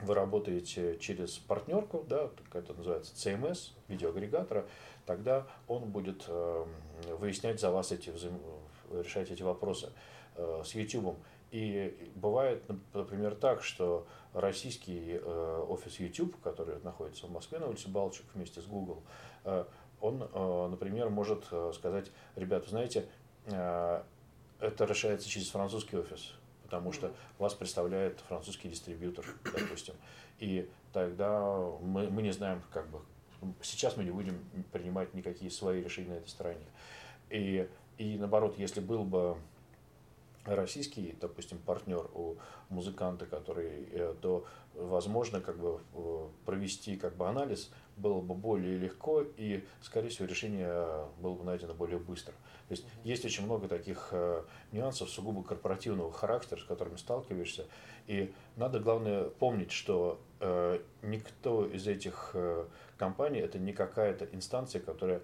[0.01, 4.66] вы работаете через партнерку, да, это называется CMS, видеоагрегатора,
[5.06, 6.66] тогда он будет э,
[7.20, 8.39] выяснять за вас эти, взаим...
[8.91, 9.91] решать эти вопросы
[10.36, 11.18] э, с YouTube.
[11.51, 18.26] И бывает, например, так, что российский офис YouTube, который находится в Москве на улице Балчук
[18.34, 19.04] вместе с Google,
[20.01, 20.18] он,
[20.72, 21.45] например, может
[21.76, 23.08] сказать, ребят, вы знаете,
[23.45, 24.06] это
[24.80, 26.34] решается через французский офис
[26.74, 29.93] потому что вас представляет французский дистрибьютор, допустим.
[30.39, 31.39] И тогда
[31.82, 32.99] мы, мы не знаем, как бы,
[33.62, 34.39] сейчас мы не будем
[34.72, 36.66] принимать никакие свои решения на этой стороне.
[37.30, 37.68] И,
[37.98, 39.38] и наоборот, если был бы
[40.46, 42.36] российский, допустим, партнер у
[42.70, 48.78] музыканта, который, э, то возможно как бы э, провести как бы анализ было бы более
[48.78, 52.34] легко и, скорее всего, решение было бы найдено более быстро.
[52.68, 57.66] То есть есть очень много таких э, нюансов сугубо корпоративного характера, с которыми сталкиваешься.
[58.08, 62.66] И надо, главное, помнить, что э, никто из этих э,
[62.97, 65.22] компаний это не какая-то инстанция, которая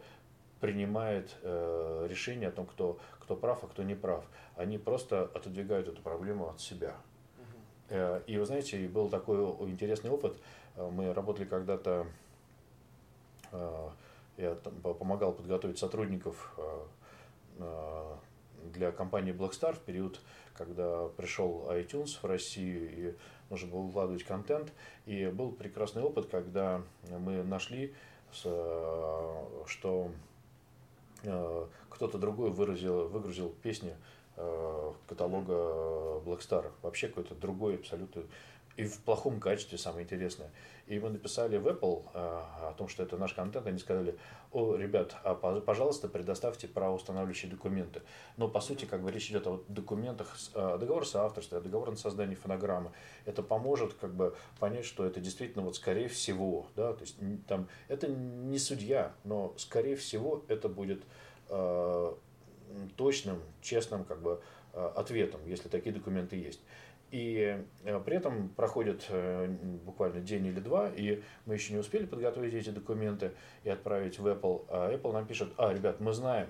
[0.62, 4.26] принимает э, решение о том, кто, кто прав, а кто не прав.
[4.56, 6.96] Они просто отодвигают эту проблему от себя.
[7.90, 9.38] Э, и вы знаете, был такой
[9.70, 10.38] интересный опыт.
[10.76, 12.08] Э, мы работали когда-то,
[13.52, 13.90] э,
[14.38, 16.58] я помогал подготовить сотрудников
[18.74, 20.22] для компании Blackstar в период,
[20.60, 23.16] когда пришел iTunes в Россию и
[23.50, 24.72] нужно было выкладывать контент.
[25.08, 27.96] И был прекрасный опыт, когда мы нашли,
[28.32, 30.12] что
[31.90, 33.96] кто-то другой выразил, выгрузил песни
[34.42, 36.72] Э, каталога Blackstar.
[36.82, 38.24] Вообще какой-то другой абсолютно
[38.80, 40.50] и в плохом качестве, самое интересное.
[40.88, 44.18] И мы написали в Apple э, о том, что это наш контент, они сказали,
[44.54, 48.02] о, ребят, а, пожалуйста, предоставьте правоустанавливающие документы.
[48.38, 52.38] Но, по сути, как бы речь идет о документах, э, договор соавторства, договор на создание
[52.38, 52.92] фонограммы.
[53.26, 57.18] Это поможет как бы понять, что это действительно вот скорее всего, да, то есть
[57.48, 61.04] там, это не судья, но скорее всего это будет
[62.96, 64.40] точным, честным как бы,
[64.74, 66.60] э, ответом, если такие документы есть.
[67.12, 69.48] И э, при этом проходит э,
[69.84, 73.32] буквально день или два, и мы еще не успели подготовить эти документы
[73.64, 74.66] и отправить в Apple.
[74.70, 76.48] А Apple нам пишет, а, ребят, мы знаем,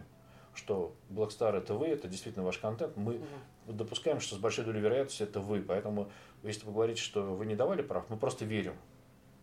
[0.54, 3.74] что Blackstar это вы, это действительно ваш контент, мы угу.
[3.74, 6.12] допускаем, что с большой долей вероятности это вы, поэтому
[6.44, 8.74] если вы говорите, что вы не давали прав, мы просто верим.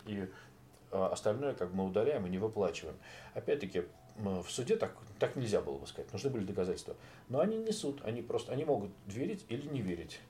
[0.04, 0.28] И
[0.90, 2.96] остальное как бы мы удаляем и не выплачиваем.
[3.34, 3.84] Опять-таки,
[4.16, 6.94] в суде так, так нельзя было бы сказать, нужны были доказательства.
[7.28, 10.20] Но они несут, они просто, они могут верить или не верить.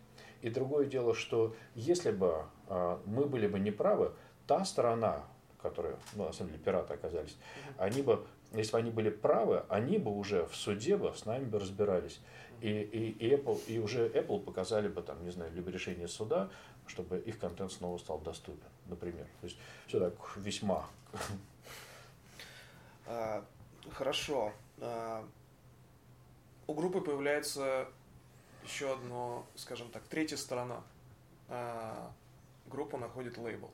[0.43, 4.12] И другое дело, что если бы а, мы были бы неправы,
[4.47, 5.24] та сторона,
[5.61, 7.37] которая, ну, на самом деле, пираты оказались,
[7.78, 11.45] они бы, если бы они были правы, они бы уже в суде бы с нами
[11.45, 12.20] бы разбирались.
[12.61, 16.49] И, и, и, Apple, и уже Apple показали бы, там, не знаю, либо решение суда,
[16.87, 19.26] чтобы их контент снова стал доступен, например.
[19.41, 20.87] То есть все так весьма
[23.07, 23.45] а,
[23.93, 24.53] Хорошо.
[24.80, 25.24] А,
[26.66, 27.89] у группы появляется
[28.67, 30.83] еще одно, скажем так, третья сторона.
[31.49, 32.12] А,
[32.67, 33.71] группа находит лейбл.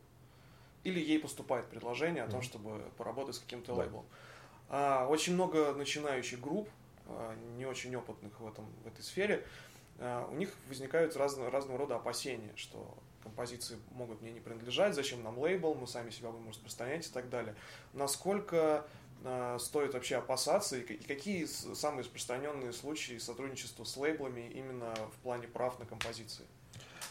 [0.84, 4.04] Или ей поступает предложение о том, чтобы поработать с каким-то лейблом.
[4.68, 6.68] А, очень много начинающих групп,
[7.56, 9.44] не очень опытных в, этом, в этой сфере,
[9.98, 15.38] у них возникают разного, разного рода опасения, что композиции могут мне не принадлежать, зачем нам
[15.38, 17.54] лейбл, мы сами себя будем распространять и так далее.
[17.92, 18.86] Насколько
[19.58, 25.78] стоит вообще опасаться и какие самые распространенные случаи сотрудничества с лейблами именно в плане прав
[25.78, 26.44] на композиции?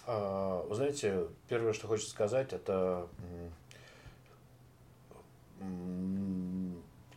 [0.07, 3.07] А, вы знаете, первое, что хочется сказать, это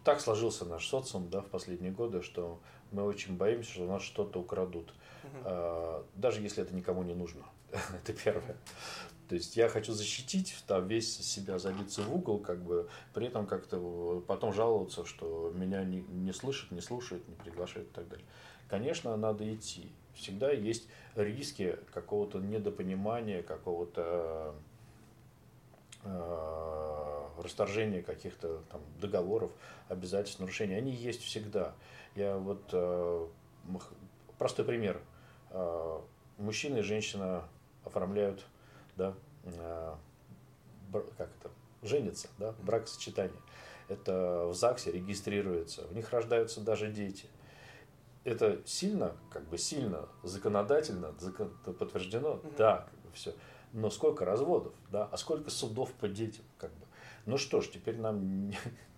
[0.04, 2.60] так сложился наш социум да, в последние годы, что
[2.92, 4.92] мы очень боимся, что у нас что-то украдут.
[5.24, 6.04] Угу.
[6.16, 7.42] Даже если это никому не нужно.
[7.72, 8.56] это первое.
[9.28, 13.46] То есть я хочу защитить, там весь себя забиться в угол, как бы, при этом
[13.46, 18.26] как-то потом жаловаться, что меня не, не слышат, не слушают, не приглашают и так далее.
[18.68, 19.90] Конечно, надо идти.
[20.14, 24.54] Всегда есть риски какого-то недопонимания, какого-то
[26.04, 29.50] э, расторжение каких-то там договоров,
[29.88, 31.74] обязательств, нарушений, они есть всегда.
[32.14, 33.26] Я вот э,
[34.38, 35.00] простой пример.
[35.50, 36.00] Э,
[36.38, 37.44] мужчина и женщина
[37.84, 38.44] оформляют,
[38.96, 39.14] да,
[39.44, 39.94] э,
[40.92, 41.50] как это,
[41.82, 43.40] женятся, да, бракосочетание.
[43.88, 47.26] Это в ЗАГСе регистрируется, у них рождаются даже дети.
[48.24, 52.52] Это сильно, как бы сильно законодательно закон, подтверждено, угу.
[52.56, 53.34] да, как бы все.
[53.72, 56.86] Но сколько разводов, да, а сколько судов по детям, как бы.
[57.26, 58.50] Ну что ж, теперь нам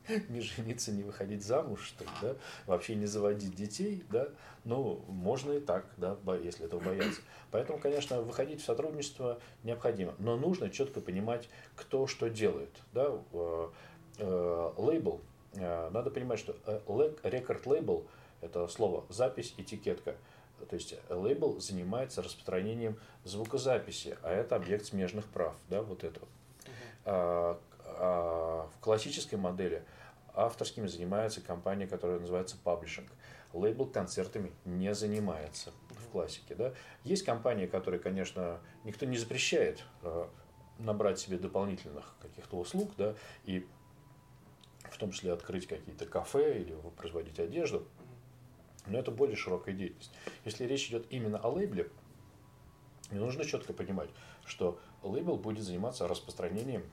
[0.28, 2.34] не жениться, не выходить замуж, что ли, да,
[2.66, 4.28] вообще не заводить детей, да,
[4.64, 7.20] ну, можно и так, да, если этого бояться.
[7.50, 13.68] Поэтому, конечно, выходить в сотрудничество необходимо, но нужно четко понимать, кто что делает, да, э,
[14.18, 15.20] э, лейбл,
[15.54, 16.56] э, надо понимать, что
[17.22, 18.06] рекорд лейбл,
[18.40, 20.16] это слово запись, этикетка,
[20.68, 26.20] то есть лейбл занимается распространением звукозаписи, а это объект смежных прав, да, вот это.
[27.04, 27.58] Uh-huh.
[27.98, 29.82] А в классической модели
[30.36, 33.10] авторскими занимается компания, которая называется паблишинг.
[33.52, 36.54] Лейбл концертами не занимается в классике.
[36.54, 36.74] Да?
[37.04, 40.26] Есть компании, которые, конечно, никто не запрещает э,
[40.78, 43.14] набрать себе дополнительных каких-то услуг, да,
[43.44, 43.66] и
[44.90, 47.86] в том числе открыть какие-то кафе или производить одежду,
[48.86, 50.12] но это более широкая деятельность.
[50.44, 51.90] Если речь идет именно о лейбле,
[53.10, 54.10] нужно четко понимать,
[54.44, 56.84] что лейбл будет заниматься распространением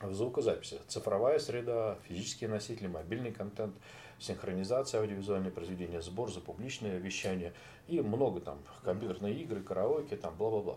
[0.00, 0.80] в звукозаписи.
[0.86, 3.74] Цифровая среда, физические носители, мобильный контент,
[4.18, 7.52] синхронизация аудиовизуальные произведения, сбор за публичное вещание
[7.86, 10.76] и много там компьютерные игры, караоке, там бла-бла-бла.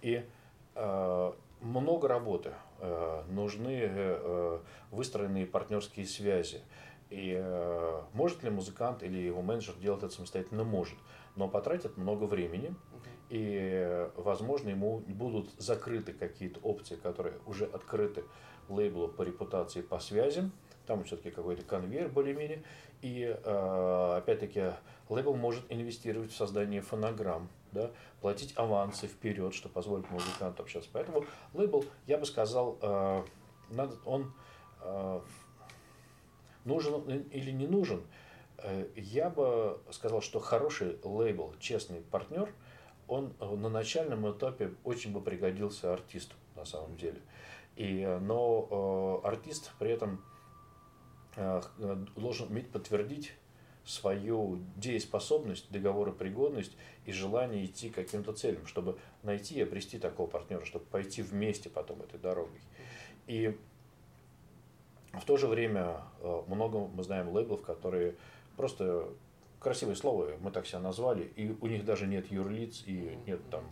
[0.00, 0.24] И
[0.74, 4.58] э, много работы, э, нужны э,
[4.90, 6.60] выстроенные партнерские связи.
[7.10, 10.64] И э, может ли музыкант или его менеджер делать это самостоятельно?
[10.64, 10.98] Может.
[11.36, 12.74] Но потратит много времени,
[13.30, 18.24] и, возможно, ему будут закрыты какие-то опции, которые уже открыты
[18.72, 20.52] лейблу по репутации, по связям,
[20.86, 22.62] там все-таки какой-то конвейер более-менее,
[23.02, 24.72] и э, опять-таки
[25.08, 30.88] лейбл может инвестировать в создание фонограмм, да, платить авансы вперед, что позволит музыканту общаться.
[30.92, 33.22] Поэтому лейбл, я бы сказал, э,
[34.04, 34.32] он
[34.82, 35.20] э,
[36.64, 38.02] нужен или не нужен.
[38.94, 42.48] Я бы сказал, что хороший лейбл, честный партнер,
[43.08, 47.20] он на начальном этапе очень бы пригодился артисту на самом деле.
[47.76, 50.22] И, но э, артист при этом
[51.36, 51.60] э,
[52.16, 53.32] должен уметь подтвердить
[53.84, 60.64] свою дееспособность, договоропригодность и желание идти к каким-то целям, чтобы найти и обрести такого партнера,
[60.64, 62.60] чтобы пойти вместе потом этой дорогой.
[63.26, 63.58] И
[65.12, 68.14] в то же время э, много мы знаем лейблов, которые
[68.56, 69.08] просто
[69.58, 73.64] красивые слова, мы так себя назвали, и у них даже нет юрлиц, и нет там
[73.64, 73.68] э,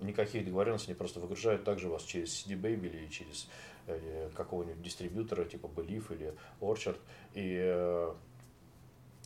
[0.00, 3.48] никаких договоренностей, они просто выгружают также вас через CD Baby или через
[3.86, 6.98] э, какого-нибудь дистрибьютора типа Belief или Orchard,
[7.34, 8.12] и э,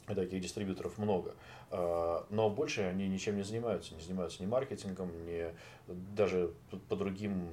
[0.07, 1.35] таких дистрибьюторов много.
[1.71, 5.55] Э, но больше они ничем не занимаются, не занимаются ни маркетингом, ни
[5.87, 6.53] даже
[6.89, 7.49] по другим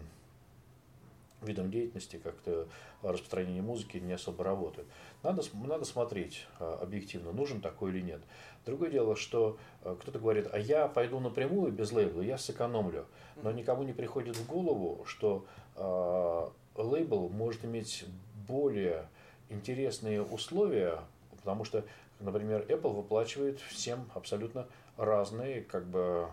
[1.42, 2.68] видом деятельности, как-то
[3.02, 4.88] распространение музыки не особо работают.
[5.24, 8.22] Надо, надо смотреть а, объективно, нужен такой или нет.
[8.66, 13.06] Другое дело, что а, кто-то говорит, а я пойду напрямую без лейбла, я сэкономлю.
[13.42, 18.06] Но никому не приходит в голову, что э, лейбл может иметь
[18.48, 19.08] более
[19.50, 21.00] интересные условия,
[21.38, 21.84] потому что,
[22.20, 24.68] например, Apple выплачивает всем абсолютно
[24.98, 26.28] разный как бы,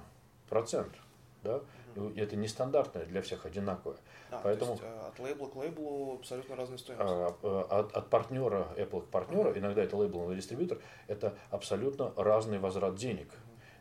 [0.49, 0.93] процент.
[1.43, 1.61] Да?
[1.97, 3.97] И это нестандартное для всех одинаковое.
[4.31, 7.07] А, Поэтому есть, э, от лейбла к лейблу абсолютно разные стоимости.
[7.09, 9.59] А, э, от, от партнера Apple к партнеру, uh-huh.
[9.59, 13.31] иногда это лейбл, дистрибьютор, это абсолютно разный возврат денег,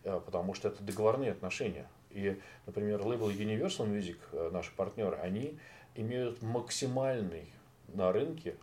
[0.03, 0.21] uh-huh.
[0.21, 1.87] потому что это договорные отношения.
[2.09, 5.59] И, например, лейбл Universal Music, наши партнеры, они
[5.95, 7.51] имеют максимальный
[7.87, 8.55] на рынке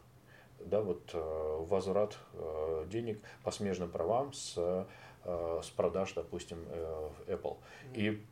[0.59, 2.17] да, вот, возврат
[2.87, 4.55] денег по смежным правам с,
[5.25, 6.59] с продаж, допустим,
[7.27, 7.59] Apple.
[7.93, 8.25] И,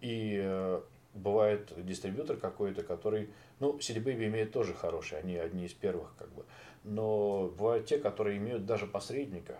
[0.00, 0.80] и
[1.14, 6.32] бывает дистрибьютор какой-то, который, ну, CD Baby имеет тоже хорошие, они одни из первых, как
[6.32, 6.44] бы,
[6.82, 9.58] но бывают те, которые имеют даже посредника,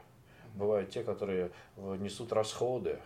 [0.55, 2.99] бывают те, которые э, несут расходы,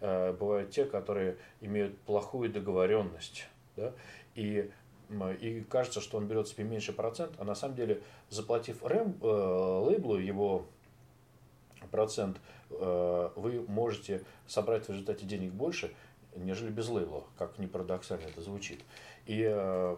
[0.00, 3.92] э, бывают те, которые имеют плохую договоренность, да,
[4.34, 4.70] и
[5.40, 8.00] и кажется, что он берет себе меньше процент, а на самом деле,
[8.30, 10.64] заплатив рэм, э, лейблу его
[11.88, 12.38] процент,
[12.70, 15.94] э, вы можете собрать в результате денег больше,
[16.36, 18.82] нежели без лейбла, как ни парадоксально это звучит.
[19.26, 19.96] И э,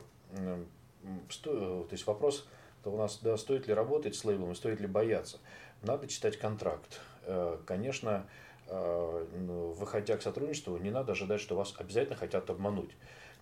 [1.43, 2.47] то есть вопрос
[2.83, 5.39] то у нас, да, стоит ли работать с лейблом, стоит ли бояться.
[5.83, 7.01] Надо читать контракт.
[7.23, 8.27] Э, конечно,
[8.69, 12.91] ну, выходя к сотрудничеству, не надо ожидать, что вас обязательно хотят обмануть.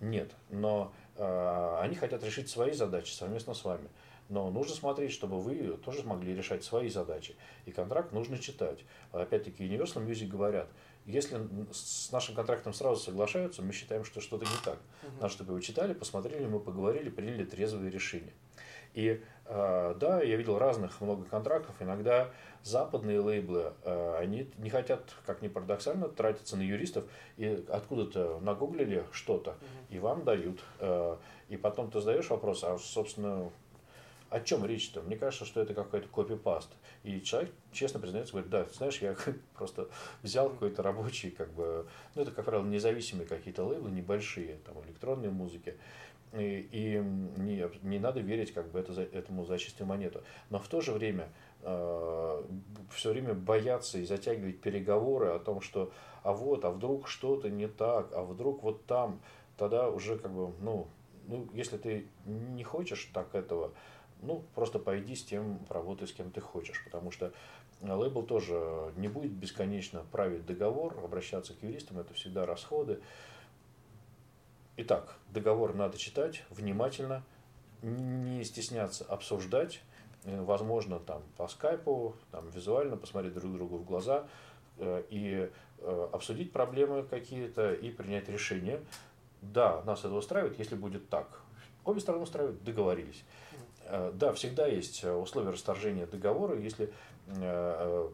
[0.01, 3.89] Нет, но они хотят решить свои задачи совместно с вами.
[4.29, 7.37] Но нужно смотреть, чтобы вы тоже смогли решать свои задачи.
[7.67, 8.81] И контракт нужно читать.
[9.13, 10.69] Опять-таки, Universal Music говорят,
[11.05, 11.39] если
[11.73, 14.79] с нашим контрактом сразу соглашаются, мы считаем, что что-то не так.
[15.03, 15.13] Угу.
[15.17, 18.33] Надо, чтобы вы читали, посмотрели, мы поговорили, приняли трезвые решения.
[18.95, 21.75] И э, да, я видел разных много контрактов.
[21.81, 22.31] Иногда
[22.63, 27.05] западные лейблы, э, они не хотят, как ни парадоксально, тратиться на юристов
[27.37, 29.59] и откуда-то нагуглили что-то, угу.
[29.91, 30.61] и вам дают.
[30.79, 31.17] Э,
[31.49, 33.51] и потом ты задаешь вопрос, а, собственно,
[34.31, 35.03] о чем речь-то?
[35.03, 36.71] Мне кажется, что это какой-то копипаст.
[37.03, 39.17] И человек честно признается, говорит, да, знаешь, я
[39.55, 39.89] просто
[40.23, 45.31] взял какой-то рабочий, как бы, ну это, как правило, независимые какие-то лейблы, небольшие, там, электронные
[45.31, 45.77] музыки.
[46.33, 46.99] И, и
[47.37, 50.25] не, не надо верить как бы это, этому за чистую монету.
[50.51, 51.29] Но в то же время
[51.63, 52.43] э,
[52.91, 55.93] все время бояться и затягивать переговоры о том, что
[56.25, 59.21] а вот, а вдруг что-то не так, а вдруг вот там,
[59.57, 60.89] тогда уже как бы, ну,
[61.27, 63.73] ну, если ты не хочешь так этого,
[64.25, 67.33] ну, просто пойди с тем, поработай с кем ты хочешь, потому что
[67.83, 73.01] лейбл тоже не будет бесконечно править договор, обращаться к юристам, это всегда расходы.
[74.77, 77.23] Итак, договор надо читать внимательно,
[77.83, 79.83] не стесняться обсуждать,
[80.25, 84.27] э, возможно, там по скайпу, там визуально посмотреть друг другу в глаза
[84.79, 88.81] э, и э, обсудить проблемы какие-то и принять решение.
[89.43, 91.43] Да, нас это устраивает, если будет так.
[91.85, 93.23] Обе стороны устраивают, договорились.
[93.87, 96.93] Э, да, всегда есть э, условия расторжения договора, если
[97.27, 98.09] э,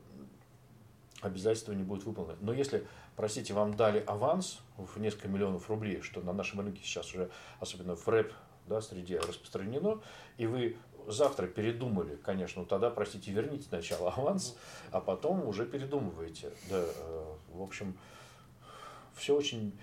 [1.20, 2.36] обязательства не будут выполнены.
[2.40, 7.14] Но если, простите, вам дали аванс в несколько миллионов рублей, что на нашем рынке сейчас
[7.14, 8.32] уже, особенно в рэп
[8.66, 10.00] да, среде распространено,
[10.38, 14.56] и вы завтра передумали, конечно, тогда, простите, верните сначала аванс,
[14.90, 16.50] а потом уже передумываете.
[16.68, 16.84] Да,
[17.52, 17.96] в общем,
[19.14, 19.78] все очень...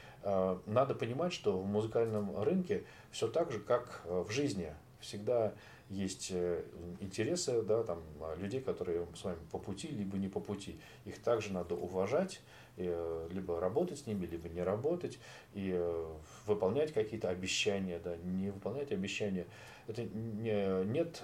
[0.66, 4.74] Надо понимать, что в музыкальном рынке все так же, как в жизни.
[5.00, 5.54] Всегда
[5.90, 6.64] есть э,
[7.00, 10.80] интересы да, там, а, людей, которые с вами по пути, либо не по пути.
[11.06, 12.42] Их также надо уважать,
[12.76, 15.18] э, либо работать с ними, либо не работать,
[15.54, 16.16] и э,
[16.46, 19.48] выполнять какие-то обещания, да, не выполнять обещания.
[19.88, 21.22] Это не, нет,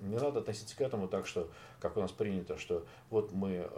[0.00, 3.68] не надо относиться к этому так, что, как у нас принято, что вот мы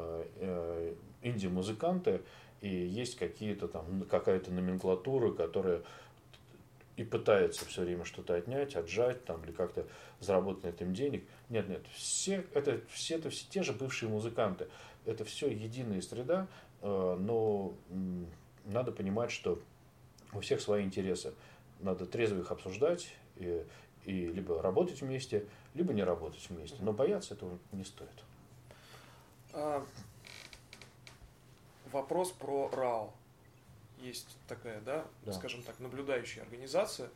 [1.22, 2.20] инди-музыканты,
[2.60, 5.82] и есть какие-то там, какая-то номенклатура, которая
[6.96, 9.86] и пытается все время что-то отнять, отжать там, или как-то
[10.20, 11.24] заработать на этом денег.
[11.48, 14.68] Нет, нет, все это, все это все те же бывшие музыканты.
[15.04, 16.46] Это все единая среда,
[16.80, 17.74] э, но
[18.64, 19.60] надо понимать, что
[20.32, 21.34] у всех свои интересы.
[21.80, 23.64] Надо трезво их обсуждать и,
[24.04, 26.76] и либо работать вместе, либо не работать вместе.
[26.80, 28.24] Но бояться этого не стоит.
[29.52, 29.84] А,
[31.92, 33.12] вопрос про РАО
[34.04, 35.32] есть такая, да, да.
[35.32, 37.08] скажем так, наблюдающая организация,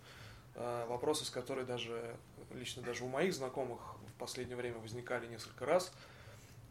[0.55, 2.17] а, вопросы, с которой даже
[2.53, 5.93] лично даже у моих знакомых в последнее время возникали несколько раз.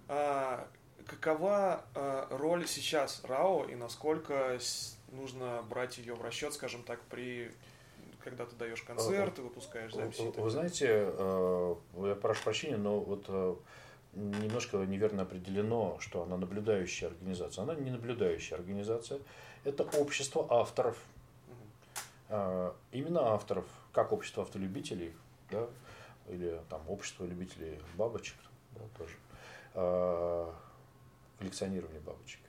[0.08, 0.68] А,
[1.06, 4.60] какова а, роль сейчас РАО и насколько
[5.12, 7.52] нужно брать ее в расчет, скажем так, при
[8.24, 10.34] когда ты даешь концерты, выпускаешь записи?
[10.36, 11.14] Вы знаете,
[11.96, 13.26] я прошу прощения, но вот
[14.18, 17.64] немножко неверно определено, что она наблюдающая организация.
[17.64, 19.20] Она не наблюдающая организация
[19.64, 20.98] это общество авторов.
[22.30, 25.14] А, именно авторов, как общество автолюбителей,
[25.52, 25.68] да,
[26.28, 28.36] или там общество любителей бабочек,
[28.72, 29.16] да, тоже,
[29.76, 30.54] а,
[31.40, 32.42] коллекционирование бабочек.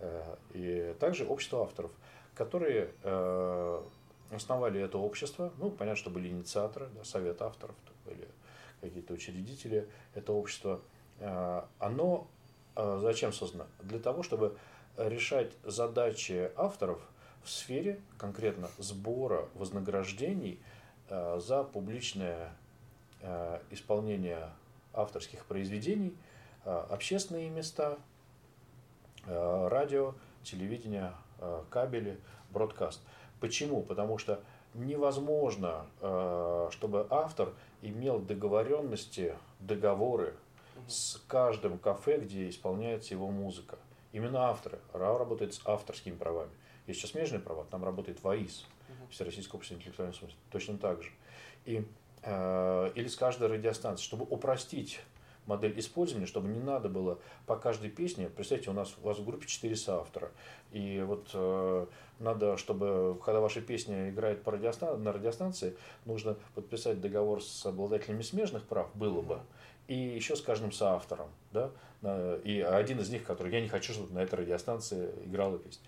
[0.00, 1.90] А, и также общество авторов,
[2.34, 2.92] которые
[4.30, 8.28] основали это общество, ну, понятно, что были инициаторы, да, совет авторов, были
[8.80, 10.80] какие-то учредители этого общества.
[11.20, 12.26] Оно
[12.76, 13.66] зачем создано?
[13.82, 14.56] Для того, чтобы
[14.96, 17.00] решать задачи авторов
[17.42, 20.60] в сфере конкретно сбора вознаграждений
[21.08, 22.52] э, за публичное
[23.70, 24.50] исполнение
[24.92, 26.14] авторских произведений,
[26.64, 27.98] общественные места,
[29.26, 30.14] радио,
[30.44, 31.12] телевидение,
[31.70, 33.00] кабели, бродкаст.
[33.40, 33.82] Почему?
[33.82, 34.40] Потому что
[34.74, 35.86] невозможно,
[36.70, 37.52] чтобы автор
[37.82, 40.36] имел договоренности, договоры
[40.88, 43.78] с каждым кафе, где исполняется его музыка.
[44.12, 44.78] Именно авторы.
[44.92, 46.50] РАО работает с авторскими правами.
[46.86, 48.66] Есть еще смежные права, там работает ВАИС.
[49.10, 51.10] Всероссийское общество интеллектуальной собственности, точно так же.
[51.64, 51.86] И,
[52.22, 55.00] э, или с каждой радиостанции, чтобы упростить
[55.46, 59.24] модель использования, чтобы не надо было по каждой песне, представьте, у нас у вас в
[59.24, 60.30] группе 4 соавтора,
[60.72, 61.86] и вот э,
[62.18, 68.22] надо, чтобы, когда ваша песня играет по радиостан на радиостанции, нужно подписать договор с обладателями
[68.22, 69.40] смежных прав, было бы,
[69.88, 71.28] и еще с каждым соавтором.
[71.52, 71.70] Да?
[72.44, 75.82] И один из них, который я не хочу, чтобы на этой радиостанции играла песня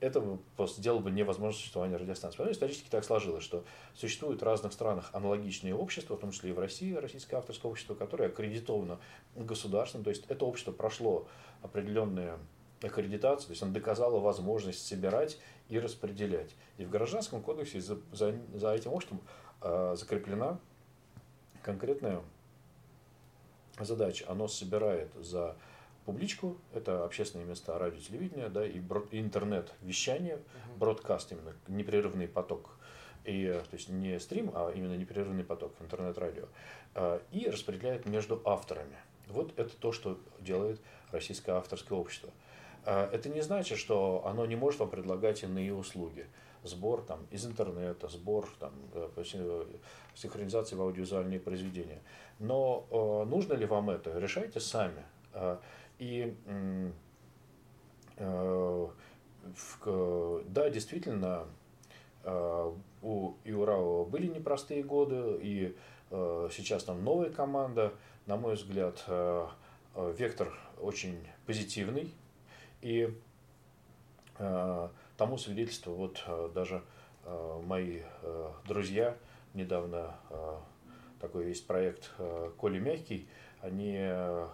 [0.00, 2.36] это просто сделало бы невозможно существование радиостанции.
[2.36, 6.50] Потому что исторически так сложилось, что существуют в разных странах аналогичные общества, в том числе
[6.50, 8.98] и в России, российское авторское общество, которое аккредитовано
[9.34, 10.04] государством.
[10.04, 11.26] То есть это общество прошло
[11.62, 12.38] определенные
[12.82, 15.38] аккредитацию, то есть оно доказало возможность собирать
[15.70, 16.54] и распределять.
[16.76, 19.22] И в Гражданском кодексе за, за, за этим обществом
[19.62, 20.58] э, закреплена
[21.62, 22.20] конкретная
[23.80, 24.24] задача.
[24.28, 25.56] Оно собирает за
[26.04, 28.78] публичку, это общественные места радио, телевидения, да, и,
[29.12, 30.78] интернет-вещание, uh-huh.
[30.78, 32.70] бродкаст именно, непрерывный поток.
[33.24, 36.44] И, то есть не стрим, а именно непрерывный поток, интернет-радио.
[36.94, 38.96] А, и распределяет между авторами.
[39.28, 42.30] Вот это то, что делает Российское авторское общество.
[42.84, 46.26] А, это не значит, что оно не может вам предлагать иные услуги.
[46.64, 49.08] Сбор там, из интернета, сбор там, э,
[50.14, 52.02] синхронизации в аудиовизуальные произведения.
[52.38, 54.18] Но э, нужно ли вам это?
[54.18, 55.04] Решайте сами.
[55.34, 55.60] А,
[55.98, 56.34] и
[58.16, 58.50] э,
[60.46, 61.46] да, действительно,
[62.22, 65.76] э, у Иурау были непростые годы, и
[66.10, 67.92] э, сейчас там новая команда.
[68.26, 69.04] На мой взгляд,
[69.94, 70.50] вектор
[70.80, 72.10] очень позитивный.
[72.80, 73.14] И
[75.16, 76.82] тому свидетельство вот даже
[77.64, 78.00] мои
[78.66, 79.16] друзья
[79.54, 80.14] недавно
[81.20, 82.10] такой есть проект
[82.58, 83.28] Коли Мягкий,
[83.64, 84.46] они э,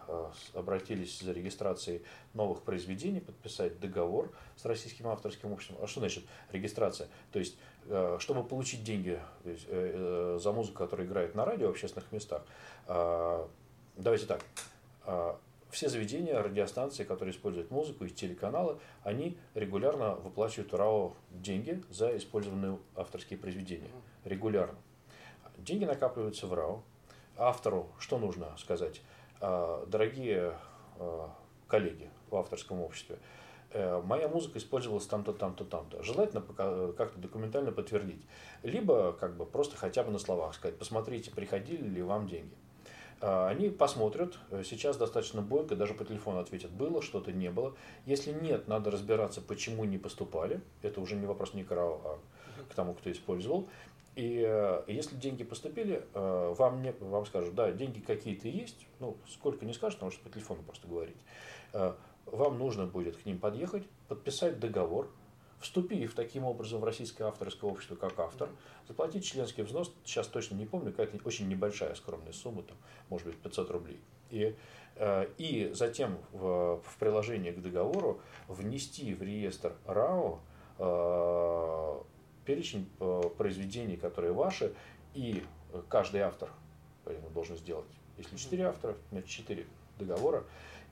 [0.54, 2.02] обратились за регистрацией
[2.32, 5.78] новых произведений, подписать договор с российским авторским обществом.
[5.82, 7.08] А что значит регистрация?
[7.32, 12.12] То есть, э, чтобы получить деньги э, за музыку, которая играет на радио в общественных
[12.12, 12.42] местах,
[13.96, 14.44] давайте так,
[15.70, 22.78] все заведения, радиостанции, которые используют музыку и телеканалы, они регулярно выплачивают РАО деньги за использованные
[22.96, 23.90] авторские произведения.
[24.24, 24.78] Регулярно.
[25.58, 26.82] Деньги накапливаются в РАО,
[27.36, 29.02] автору что нужно сказать?
[29.40, 30.54] А, дорогие
[30.98, 31.30] а,
[31.68, 33.18] коллеги в авторском обществе,
[33.72, 36.02] э, моя музыка использовалась там-то, там-то, там-то.
[36.02, 36.42] Желательно
[36.92, 38.26] как-то документально подтвердить.
[38.62, 42.54] Либо как бы просто хотя бы на словах сказать, посмотрите, приходили ли вам деньги.
[43.20, 47.74] А, они посмотрят, сейчас достаточно бойко, даже по телефону ответят, было что-то, не было.
[48.06, 50.60] Если нет, надо разбираться, почему не поступали.
[50.82, 52.18] Это уже не вопрос не к РАО, а
[52.70, 53.68] к тому, кто использовал.
[54.16, 59.16] И э, если деньги поступили, э, вам, не, вам скажут, да, деньги какие-то есть, ну,
[59.28, 61.16] сколько не скажут, потому что по телефону просто говорить.
[61.72, 61.94] Э,
[62.26, 65.08] вам нужно будет к ним подъехать, подписать договор,
[65.60, 68.48] вступив таким образом в российское авторское общество как автор,
[68.88, 72.76] заплатить членский взнос, сейчас точно не помню, какая-то очень небольшая скромная сумма, там,
[73.08, 74.00] может быть, 500 рублей.
[74.30, 74.56] И,
[75.38, 80.40] и затем в, в приложение к договору внести в реестр РАО
[82.44, 84.74] перечень э, произведений, которые ваши,
[85.14, 85.44] и
[85.88, 86.50] каждый автор
[87.34, 87.86] должен сделать.
[88.18, 89.66] Если четыре автора, значит четыре
[89.98, 90.44] договора,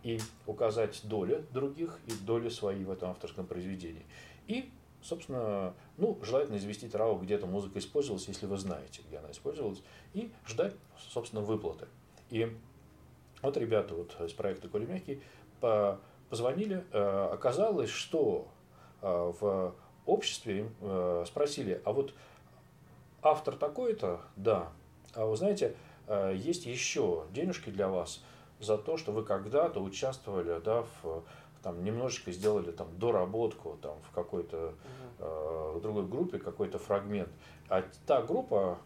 [0.04, 4.06] и указать доли других и доли свои в этом авторском произведении.
[4.48, 4.70] И,
[5.02, 9.82] собственно, ну, желательно известить РАО, где эта музыка использовалась, если вы знаете, где она использовалась,
[10.14, 10.74] и ждать,
[11.10, 11.86] собственно, выплаты.
[12.30, 12.52] И
[13.42, 15.20] вот ребята вот из проекта Коли
[15.60, 18.48] позвонили, э, оказалось, что
[19.00, 19.74] э, в
[20.06, 22.14] обществе э, спросили, а вот
[23.22, 24.72] автор такой-то, да,
[25.14, 25.76] а вы знаете,
[26.34, 28.24] есть еще денежки для вас
[28.60, 31.22] за то, что вы когда-то участвовали, да, в
[31.62, 34.74] там немножечко сделали там доработку там в какой-то
[35.18, 37.30] э, другой группе какой-то фрагмент,
[37.68, 38.78] а та группа,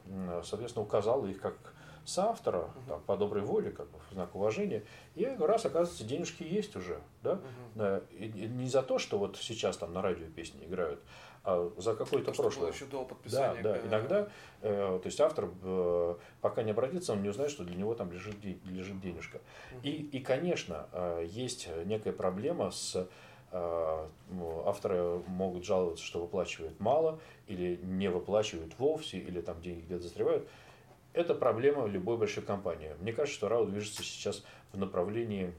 [0.45, 1.57] соответственно, указала их как
[2.05, 4.83] соавтора, там, по доброй воле, как бы, в знак уважения,
[5.15, 7.41] и раз, оказывается, денежки есть уже, да,
[7.77, 11.01] uh и, и не за то, что вот сейчас там на радио песни играют,
[11.45, 12.71] а за какое-то прошлое.
[12.71, 13.63] еще до подписания.
[13.63, 14.29] Да, да, иногда,
[14.61, 18.13] э, то есть автор, э, пока не обратится, он не узнает, что для него там
[18.13, 19.41] лежит, лежит денежка.
[19.83, 23.09] И, и, конечно, э, есть некая проблема с
[23.51, 24.07] э,
[24.65, 27.19] авторы могут жаловаться, что выплачивают мало,
[27.49, 30.49] или не выплачивают вовсе, или там деньги где-то застревают.
[31.13, 32.93] Это проблема любой большой компании.
[33.01, 35.53] Мне кажется, что РАО движется сейчас в направлении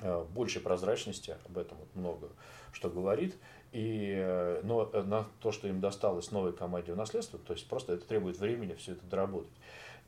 [0.00, 2.28] э, э, большей прозрачности, об этом много
[2.72, 3.36] что говорит,
[3.72, 7.94] и, э, но на то, что им досталось новой команде в наследство, то есть просто
[7.94, 9.52] это требует времени все это доработать.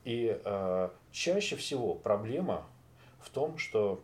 [0.05, 2.65] И э, чаще всего проблема
[3.21, 4.03] в том, что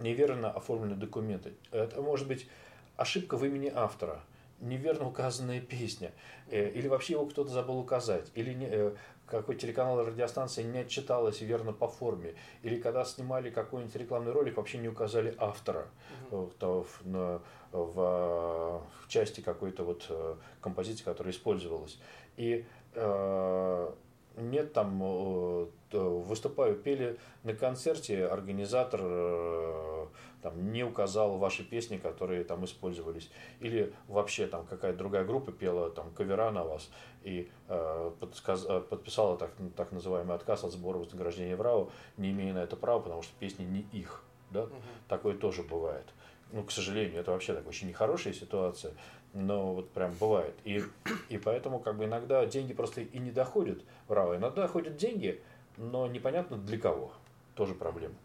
[0.00, 1.54] неверно оформлены документы.
[1.70, 2.48] Это может быть
[2.96, 4.20] ошибка в имени автора–
[4.60, 6.12] неверно указанная песня,
[6.48, 8.94] э, или вообще его кто-то забыл указать, или э,
[9.26, 14.56] какой телеканал или радиостанция не отчиталась верно по форме, или когда снимали какой-нибудь рекламный ролик,
[14.56, 15.86] вообще не указали автора
[16.30, 16.52] угу.
[16.58, 17.40] то, в, в,
[17.72, 21.98] в, в части какой-то вот композиции, которая использовалась.
[22.36, 22.64] И
[22.94, 23.92] э,
[24.36, 30.06] нет там, э, выступаю, пели на концерте, организатор э,
[30.44, 33.30] там, не указал ваши песни, которые там использовались.
[33.60, 36.90] Или вообще там какая-то другая группа пела там кавера на вас
[37.22, 41.88] и э, подсказ, э, подписала так, так называемый отказ от сбора вознаграждения в РАО,
[42.18, 44.22] не имея на это права, потому что песни не их.
[44.50, 44.64] Да?
[44.64, 44.72] Угу.
[45.08, 46.04] Такое тоже бывает.
[46.52, 48.92] Ну, к сожалению, это вообще так очень нехорошая ситуация,
[49.32, 50.54] но вот прям бывает.
[50.64, 50.82] И,
[51.30, 54.36] и поэтому как бы иногда деньги просто и не доходят в РАО.
[54.36, 55.40] Иногда доходят деньги,
[55.78, 57.12] но непонятно для кого.
[57.54, 58.16] Тоже проблема.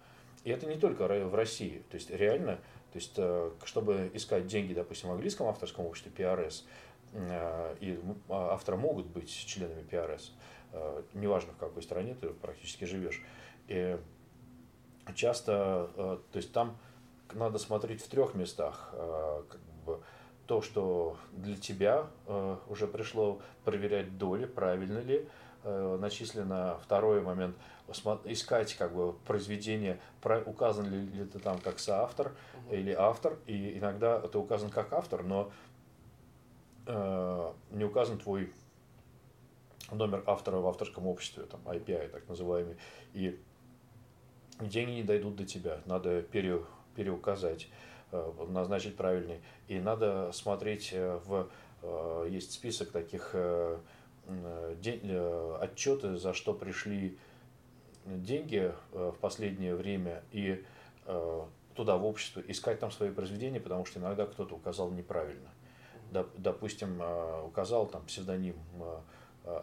[0.43, 1.83] И это не только в России.
[1.89, 2.55] То есть реально,
[2.91, 6.63] то есть, э, чтобы искать деньги, допустим, в английском авторском обществе PRS,
[7.13, 10.31] э, и а, авторы могут быть членами PRS,
[10.73, 13.21] э, неважно в какой стране ты практически живешь.
[13.67, 13.97] И
[15.15, 16.77] часто, то есть там
[17.33, 18.89] надо смотреть в трех местах.
[18.91, 20.01] Как бы,
[20.45, 22.07] то, что для тебя
[22.67, 25.27] уже пришло проверять доли, правильно ли
[25.63, 26.79] начислено.
[26.83, 27.55] Второй момент–
[28.25, 29.99] искать как бы произведение,
[30.45, 32.35] указан ли, ли ты там как соавтор
[32.65, 32.75] угу.
[32.75, 35.51] или автор, и иногда ты указан как автор, но
[36.85, 38.53] э, не указан твой
[39.91, 42.77] номер автора в авторском обществе, там IPI так называемый,
[43.13, 43.39] и
[44.59, 46.61] деньги не дойдут до тебя, надо пере,
[46.95, 47.69] переуказать,
[48.11, 51.49] э, назначить правильный, и надо смотреть э, в
[51.81, 53.79] э, есть список таких э, э,
[55.61, 57.17] отчеты, за что пришли
[58.05, 60.63] деньги э, в последнее время и
[61.05, 61.41] э,
[61.75, 65.49] туда, в общество, искать там свои произведения, потому что иногда кто-то указал неправильно.
[66.37, 68.55] Допустим, э, указал там псевдоним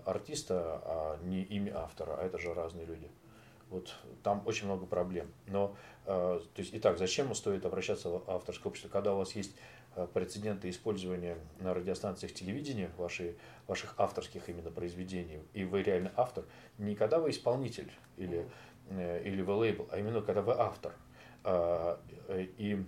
[0.05, 3.09] артиста, а не имя автора, а это же разные люди.
[3.71, 5.31] Вот там очень много проблем.
[5.47, 9.76] Но, то есть, итак, зачем стоит обращаться в авторское общество, когда у вас есть Э,
[10.05, 13.37] прецеденты использования на радиостанциях телевидения ваши,
[13.67, 16.45] ваших авторских именно произведений, и вы реально автор,
[16.79, 18.47] не когда вы исполнитель или,
[18.91, 20.93] э, или вы лейбл, а именно когда вы автор.
[21.45, 22.85] А, э, и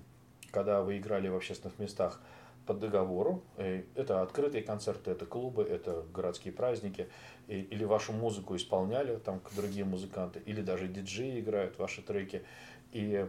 [0.50, 2.20] когда вы играли в общественных местах
[2.66, 7.09] по договору, это открытые концерты, это клубы, это городские праздники,
[7.46, 12.44] или вашу музыку исполняли там другие музыканты, или даже диджеи играют ваши треки.
[12.92, 13.26] И,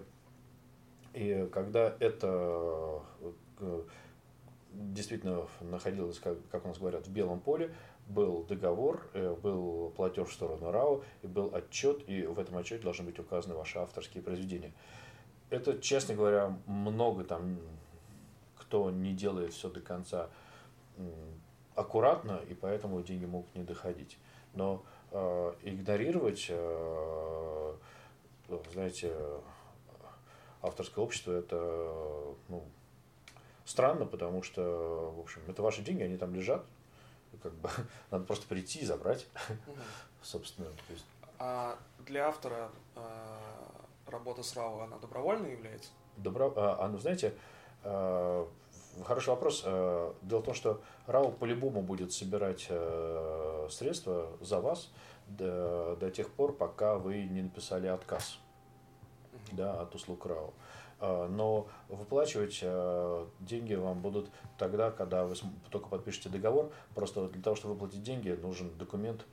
[1.14, 2.90] и когда это
[3.22, 3.32] Э,
[4.72, 7.74] действительно находилась, как, как у нас говорят, в белом поле,
[8.08, 12.84] был договор, э, был платеж в сторону РАО, и был отчет, и в этом отчете
[12.84, 14.74] должны быть указаны ваши авторские произведения.
[15.50, 17.58] Это, честно говоря, много там,
[18.58, 20.30] кто не делает все до конца
[21.76, 24.18] аккуратно, и поэтому деньги могут не доходить.
[24.54, 27.74] Но э, игнорировать, э,
[28.74, 29.16] знаете,
[30.62, 32.64] авторское общество, это ну,
[33.70, 36.66] странно, потому что, в общем, это ваши деньги, они там лежат.
[37.44, 37.70] Как бы,
[38.12, 39.28] надо просто прийти и забрать,
[39.68, 39.78] угу.
[40.22, 40.70] собственно.
[40.70, 41.06] То есть...
[41.38, 43.02] А для автора э,
[44.08, 45.92] работа с РАО, она добровольной является?
[46.18, 46.52] Добро...
[46.56, 47.34] А, а, ну, знаете,
[47.84, 48.46] э,
[49.06, 49.62] хороший вопрос.
[49.66, 52.70] Э, дело в том, что РАО по-любому будет собирать
[53.72, 54.92] средства за вас
[55.28, 58.40] до, до тех пор, пока вы не написали отказ
[59.52, 60.54] да, от услуг РАО.
[61.00, 65.36] А, но выплачивать а, деньги вам будут тогда, когда вы
[65.70, 66.72] только подпишете договор.
[66.96, 69.26] Просто для того, чтобы выплатить деньги, нужен документ,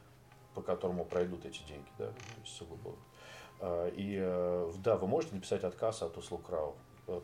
[0.55, 1.89] по которому пройдут эти деньги.
[1.99, 2.07] Да?
[2.07, 2.95] То есть сугубо.
[3.61, 4.19] А, и
[4.83, 6.75] да, вы можете написать отказ от услуг РАО,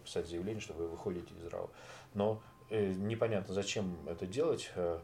[0.04, 1.70] писать заявление, что вы выходите из РАО.
[2.14, 4.98] Но э, непонятно, зачем это делать, э,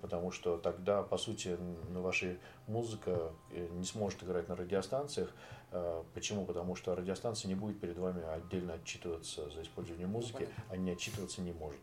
[0.00, 1.56] потому что тогда, по сути,
[1.90, 5.30] ваша музыка э, не сможет играть на радиостанциях,
[5.74, 6.46] а, почему?
[6.46, 10.76] Потому что радиостанция не будет перед вами отдельно отчитываться за использование ну, музыки, ну, а
[10.76, 11.80] не отчитываться не может.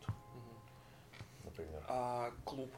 [1.43, 1.83] Например.
[1.89, 2.71] А клуб?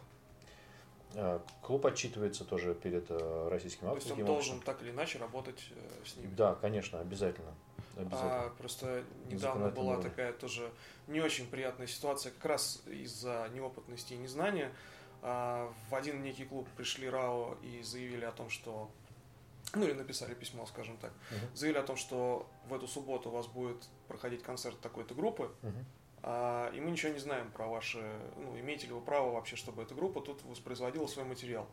[1.15, 5.19] А, клуб отчитывается тоже перед э, российским авторским То есть он должен так или иначе
[5.19, 6.33] работать э, с ними?
[6.35, 7.53] Да, конечно, обязательно.
[7.95, 8.45] обязательно.
[8.45, 10.09] А, просто недавно была уровне.
[10.09, 10.71] такая тоже
[11.05, 14.71] не очень приятная ситуация, как раз из-за неопытности и незнания.
[15.25, 18.91] А, в один некий клуб пришли РАО и заявили о том, что
[19.73, 21.55] ну или написали письмо, скажем так, uh-huh.
[21.55, 25.85] заявили о том, что в эту субботу у вас будет проходить концерт такой-то группы, uh-huh.
[26.23, 28.03] а, и мы ничего не знаем про ваши,
[28.35, 31.67] ну, имеете ли вы право вообще, чтобы эта группа тут воспроизводила свой материал.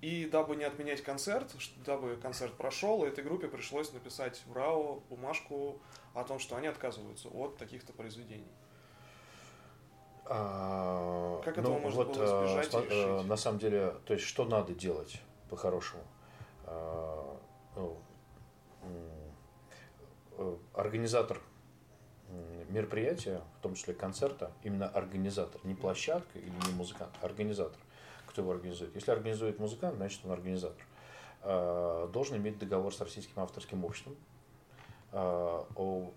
[0.00, 1.54] И дабы не отменять концерт,
[1.86, 5.80] дабы концерт прошел, этой группе пришлось написать в РАО бумажку
[6.14, 8.50] о том, что они отказываются от таких-то произведений.
[10.32, 12.70] А, как этого ну, можно вот, было избежать?
[12.72, 16.04] А, на самом деле, то есть что надо делать по-хорошему?
[16.66, 17.36] А,
[17.74, 17.98] ну,
[20.38, 21.40] э, организатор
[22.68, 27.80] мероприятия, в том числе концерта, именно организатор, не площадка или не музыкант, а организатор,
[28.26, 28.94] кто его организует.
[28.94, 30.86] Если организует музыкант, значит он организатор.
[31.42, 34.14] должен иметь договор с Российским авторским обществом
[35.12, 36.12] о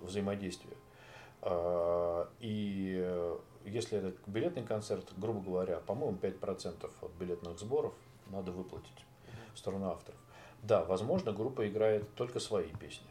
[0.00, 0.76] взаимодействии.
[2.40, 7.94] И если это билетный концерт, грубо говоря, по-моему, 5% от билетных сборов
[8.26, 9.04] надо выплатить
[9.54, 10.18] в сторону авторов.
[10.62, 13.10] Да, возможно, группа играет только свои песни.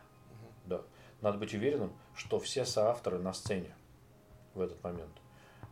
[0.66, 0.82] Да.
[1.22, 3.76] Надо быть уверенным, что все соавторы на сцене
[4.54, 5.12] в этот момент.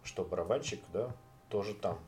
[0.03, 1.11] Что барабанщик, да,
[1.49, 1.99] тоже там.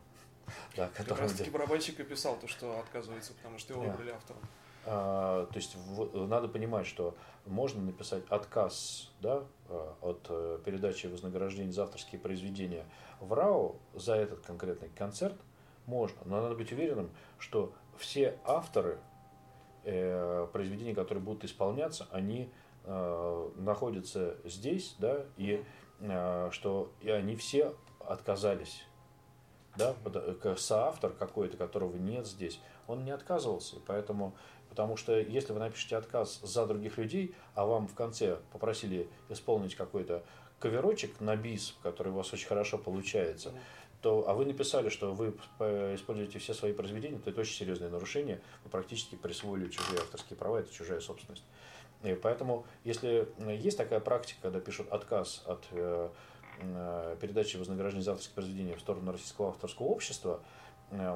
[0.75, 4.41] Да, как раз таки барабанщик и писал то, что отказывается, потому что его выбрали автором.
[4.85, 7.15] А, то есть в, надо понимать, что
[7.45, 12.85] можно написать отказ да, а, от э, передачи вознаграждений за авторские произведения
[13.19, 15.35] в РАО за этот конкретный концерт
[15.85, 18.99] можно, но надо быть уверенным, что все авторы
[19.85, 22.51] э, произведений, которые будут исполняться, они
[22.83, 25.63] э, находятся здесь, да, и
[25.99, 28.83] э, что и они все отказались
[29.75, 29.95] да,
[30.57, 33.77] соавтор какой-то, которого нет здесь, он не отказывался.
[33.77, 34.35] И поэтому
[34.73, 39.75] Потому что если вы напишете отказ за других людей, а вам в конце попросили исполнить
[39.75, 40.23] какой-то
[40.57, 43.53] коверочек на бис, который у вас очень хорошо получается,
[44.01, 45.29] то, а вы написали, что вы
[45.93, 48.41] используете все свои произведения, то это очень серьезное нарушение.
[48.63, 51.43] Вы практически присвоили чужие авторские права, это чужая собственность.
[52.01, 53.29] И поэтому, если
[53.61, 56.09] есть такая практика, когда пишут отказ от э,
[56.61, 60.41] э, передачи вознаграждения за авторские произведения в сторону российского авторского общества,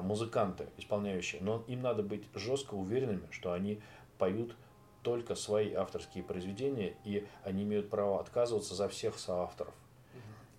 [0.02, 3.80] музыканты, исполняющие, но им надо быть жестко уверенными, что они
[4.18, 4.56] поют
[5.02, 9.74] только свои авторские произведения, и они имеют право отказываться за всех соавторов.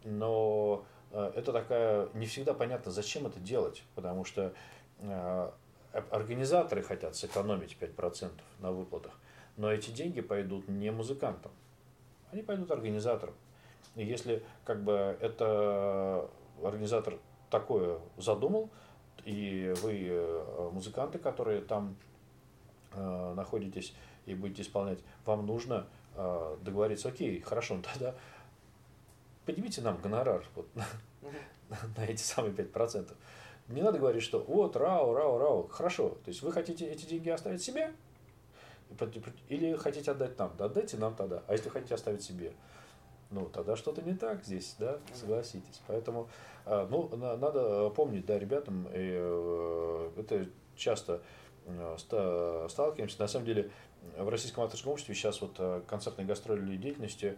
[0.03, 4.53] Но э, это такая, не всегда понятно, зачем это делать, потому что
[4.99, 5.51] э,
[5.91, 9.11] организаторы хотят сэкономить 5% на выплатах,
[9.57, 11.51] но эти деньги пойдут не музыкантам,
[12.31, 13.35] они пойдут организаторам.
[13.95, 16.29] И если как бы это
[16.63, 17.17] организатор
[17.49, 18.69] такое задумал,
[19.25, 21.95] и вы э, музыканты, которые там
[22.93, 23.93] э, находитесь
[24.25, 28.15] и будете исполнять, вам нужно э, договориться, окей, хорошо, ну тогда
[29.45, 30.85] поднимите нам гонорар вот, на,
[31.97, 33.11] на эти самые 5%.
[33.69, 35.67] Не надо говорить, что вот, рау, рау, рау.
[35.67, 37.93] Хорошо, то есть вы хотите эти деньги оставить себе?
[39.47, 40.51] Или хотите отдать нам?
[40.57, 41.43] Да отдайте нам тогда.
[41.47, 42.53] А если хотите оставить себе?
[43.31, 45.81] Ну, тогда что-то не так здесь, да, согласитесь.
[45.87, 46.29] Поэтому,
[46.65, 51.21] а, ну, надо помнить, да, ребятам, э, это часто
[51.65, 53.19] э, сталкиваемся.
[53.21, 53.71] На самом деле,
[54.17, 57.37] в российском авторском обществе сейчас вот э, концертной гастрольной деятельности,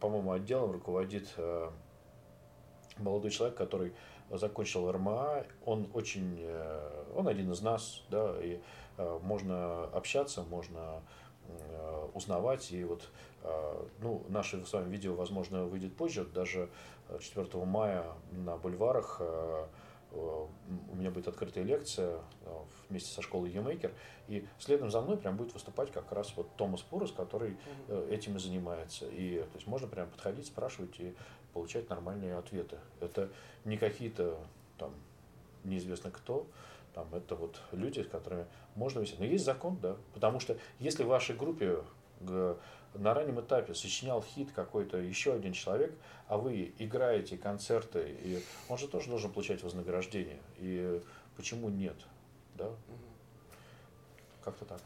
[0.00, 1.28] по-моему, отделом руководит
[2.98, 3.94] молодой человек, который
[4.28, 6.44] закончил РМА, он очень,
[7.14, 8.58] он один из нас, да, и
[8.98, 11.02] можно общаться, можно
[12.14, 13.08] узнавать, и вот
[13.42, 16.70] а, ну, наше с вами видео, возможно, выйдет позже, даже
[17.20, 19.66] 4 э, мая на бульварах э,
[20.12, 23.92] у меня будет открытая лекция э, вместе со школой Емейкер,
[24.28, 27.56] и следом за мной прям будет выступать как раз вот Томас Пурос, который
[28.08, 29.06] этим и занимается.
[29.08, 31.14] И то есть можно прям подходить, спрашивать и
[31.52, 32.78] получать нормальные ответы.
[33.00, 33.28] Это
[33.64, 34.38] не какие-то
[34.78, 34.92] там
[35.64, 36.46] неизвестно кто,
[36.94, 39.16] там, это вот люди, с которыми можно вести.
[39.18, 39.96] Но есть закон, да.
[40.12, 41.82] Потому что если в вашей группе
[42.20, 45.94] на раннем этапе сочинял хит какой-то еще один человек,
[46.28, 50.38] а вы играете концерты, и он же тоже должен получать вознаграждение.
[50.58, 51.02] И
[51.36, 51.96] почему нет?
[52.54, 52.70] Да?
[54.44, 54.80] Как-то так.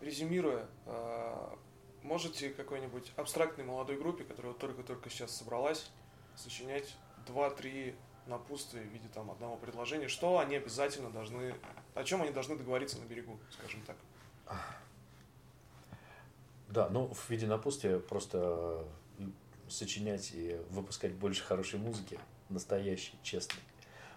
[0.00, 1.58] Резюмируя, а,
[2.02, 5.90] можете какой-нибудь абстрактной молодой группе, которая вот только-только сейчас собралась,
[6.36, 6.94] сочинять
[7.26, 7.94] 2-3
[8.26, 11.54] напутствие в виде там одного предложения, что они обязательно должны,
[11.94, 13.96] о чем они должны договориться на берегу, скажем так.
[16.68, 18.84] Да, ну в виде напутствия просто
[19.68, 22.18] сочинять и выпускать больше хорошей музыки,
[22.48, 23.60] настоящей, честной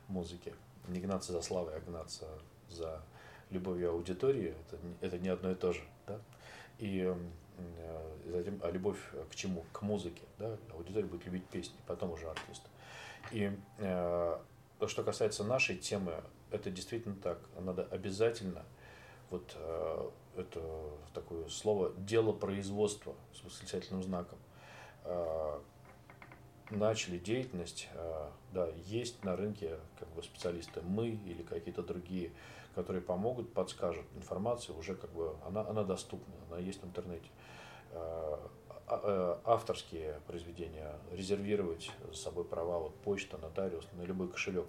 [0.08, 0.54] музыки.
[0.88, 2.28] Не гнаться за славой, а гнаться
[2.70, 3.02] за
[3.50, 4.54] любовью аудитории.
[4.68, 5.82] Это, это не одно и то же.
[6.08, 6.20] Да?
[6.80, 7.16] Э,
[8.26, 9.00] и затем, а любовь
[9.32, 9.66] к чему?
[9.72, 10.24] К музыке.
[10.38, 10.58] Да?
[10.74, 12.70] Аудитория будет любить песни, потом уже артиста.
[13.32, 14.38] И э,
[14.80, 17.40] то, что касается нашей темы, это действительно так.
[17.60, 18.64] Надо обязательно
[19.30, 20.62] вот э, это
[21.14, 24.38] такое слово дело производства с восклицательным знаком.
[25.04, 25.60] Э,
[26.70, 32.32] начали деятельность, э, да, есть на рынке как бы специалисты, мы или какие-то другие,
[32.74, 34.06] которые помогут, подскажут.
[34.16, 37.28] Информация уже как бы, она, она доступна, она есть в интернете.
[37.92, 38.38] Э,
[38.88, 44.68] авторские произведения, резервировать за собой права, вот почта, нотариус, на любой кошелек,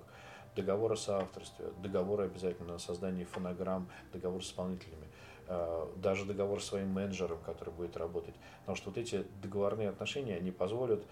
[0.55, 5.07] договор о соавторстве, договоры обязательно на создание фонограмм, договор с исполнителями,
[5.97, 8.35] даже договор с своим менеджером, который будет работать.
[8.61, 11.05] Потому что вот эти договорные отношения, они позволят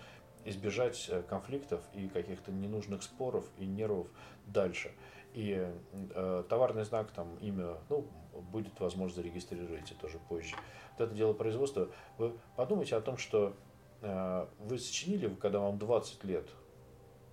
[0.44, 4.08] избежать э, конфликтов и каких-то ненужных споров и нервов
[4.46, 4.92] дальше.
[5.34, 5.68] И
[6.14, 8.06] э, товарный знак, там, имя, ну,
[8.52, 10.54] будет возможность зарегистрировать тоже позже.
[10.96, 11.88] Вот это дело производства.
[12.18, 13.54] Вы подумайте о том, что
[14.00, 16.48] э, вы сочинили, когда вам 20 лет,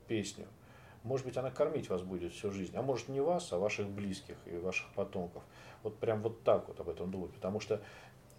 [0.07, 0.47] песню.
[1.03, 2.75] Может быть, она кормить вас будет всю жизнь.
[2.75, 5.43] А может, не вас, а ваших близких и ваших потомков.
[5.83, 7.31] Вот прям вот так вот об этом думать.
[7.33, 7.81] Потому что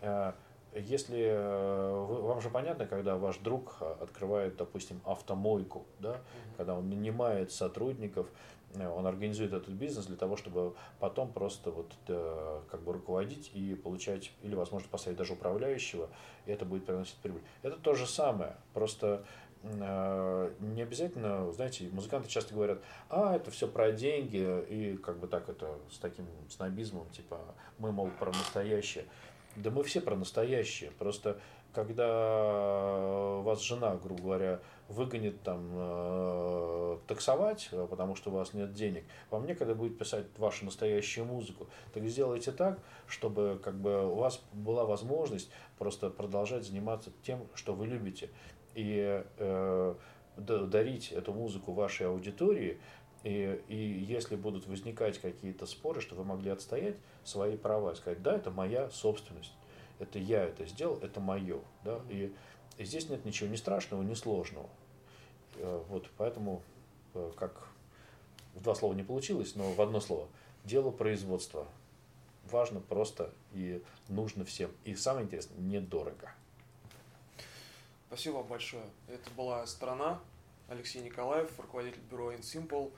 [0.01, 0.33] э,
[0.75, 6.57] если э, вы, вам же понятно, когда ваш друг открывает, допустим, автомойку, да, mm-hmm.
[6.57, 8.29] когда он нанимает сотрудников,
[8.79, 13.75] он организует этот бизнес для того, чтобы потом просто вот э, как бы руководить и
[13.75, 16.09] получать, или, возможно, поставить даже управляющего,
[16.47, 17.43] и это будет приносить прибыль.
[17.63, 19.25] Это то же самое, просто
[19.65, 25.49] не обязательно, знаете, музыканты часто говорят, а, это все про деньги, и как бы так
[25.49, 27.39] это с таким снобизмом, типа,
[27.79, 29.05] мы, мол, про настоящее.
[29.55, 30.91] Да мы все про настоящее.
[30.99, 31.39] Просто
[31.73, 32.07] когда
[33.43, 34.61] вас жена, грубо говоря,
[34.93, 40.27] выгонит там э, таксовать, э, потому что у вас нет денег, вам некогда будет писать
[40.39, 41.67] вашу настоящую музыку.
[41.93, 47.75] Так сделайте так, чтобы как бы у вас была возможность просто продолжать заниматься тем, что
[47.75, 48.31] вы любите.
[48.75, 49.95] И э,
[50.37, 52.79] дарить эту музыку вашей аудитории,
[53.25, 58.23] и, и если будут возникать какие-то споры, что вы могли отстоять свои права и сказать,
[58.23, 59.53] да, это моя собственность,
[59.99, 61.61] это я это сделал, это мое.
[61.85, 62.01] Да?
[62.09, 62.35] И,
[62.79, 64.69] и здесь нет ничего ни страшного, ни сложного.
[65.57, 66.63] Э, вот поэтому,
[67.15, 67.69] э, как
[68.55, 70.29] в два слова не получилось, но в одно слово,
[70.65, 71.67] дело производства.
[72.51, 74.71] Важно просто и нужно всем.
[74.85, 76.33] И самое интересное, недорого.
[78.09, 78.85] Спасибо вам большое.
[79.09, 80.21] Это была «Страна».
[80.69, 82.93] Алексей Николаев, руководитель бюро InSimple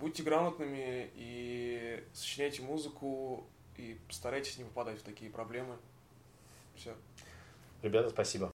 [0.00, 3.46] будьте грамотными и сочиняйте музыку
[3.76, 5.76] и постарайтесь не попадать в такие проблемы.
[6.74, 6.94] Все.
[7.82, 8.48] Ребята, спасибо.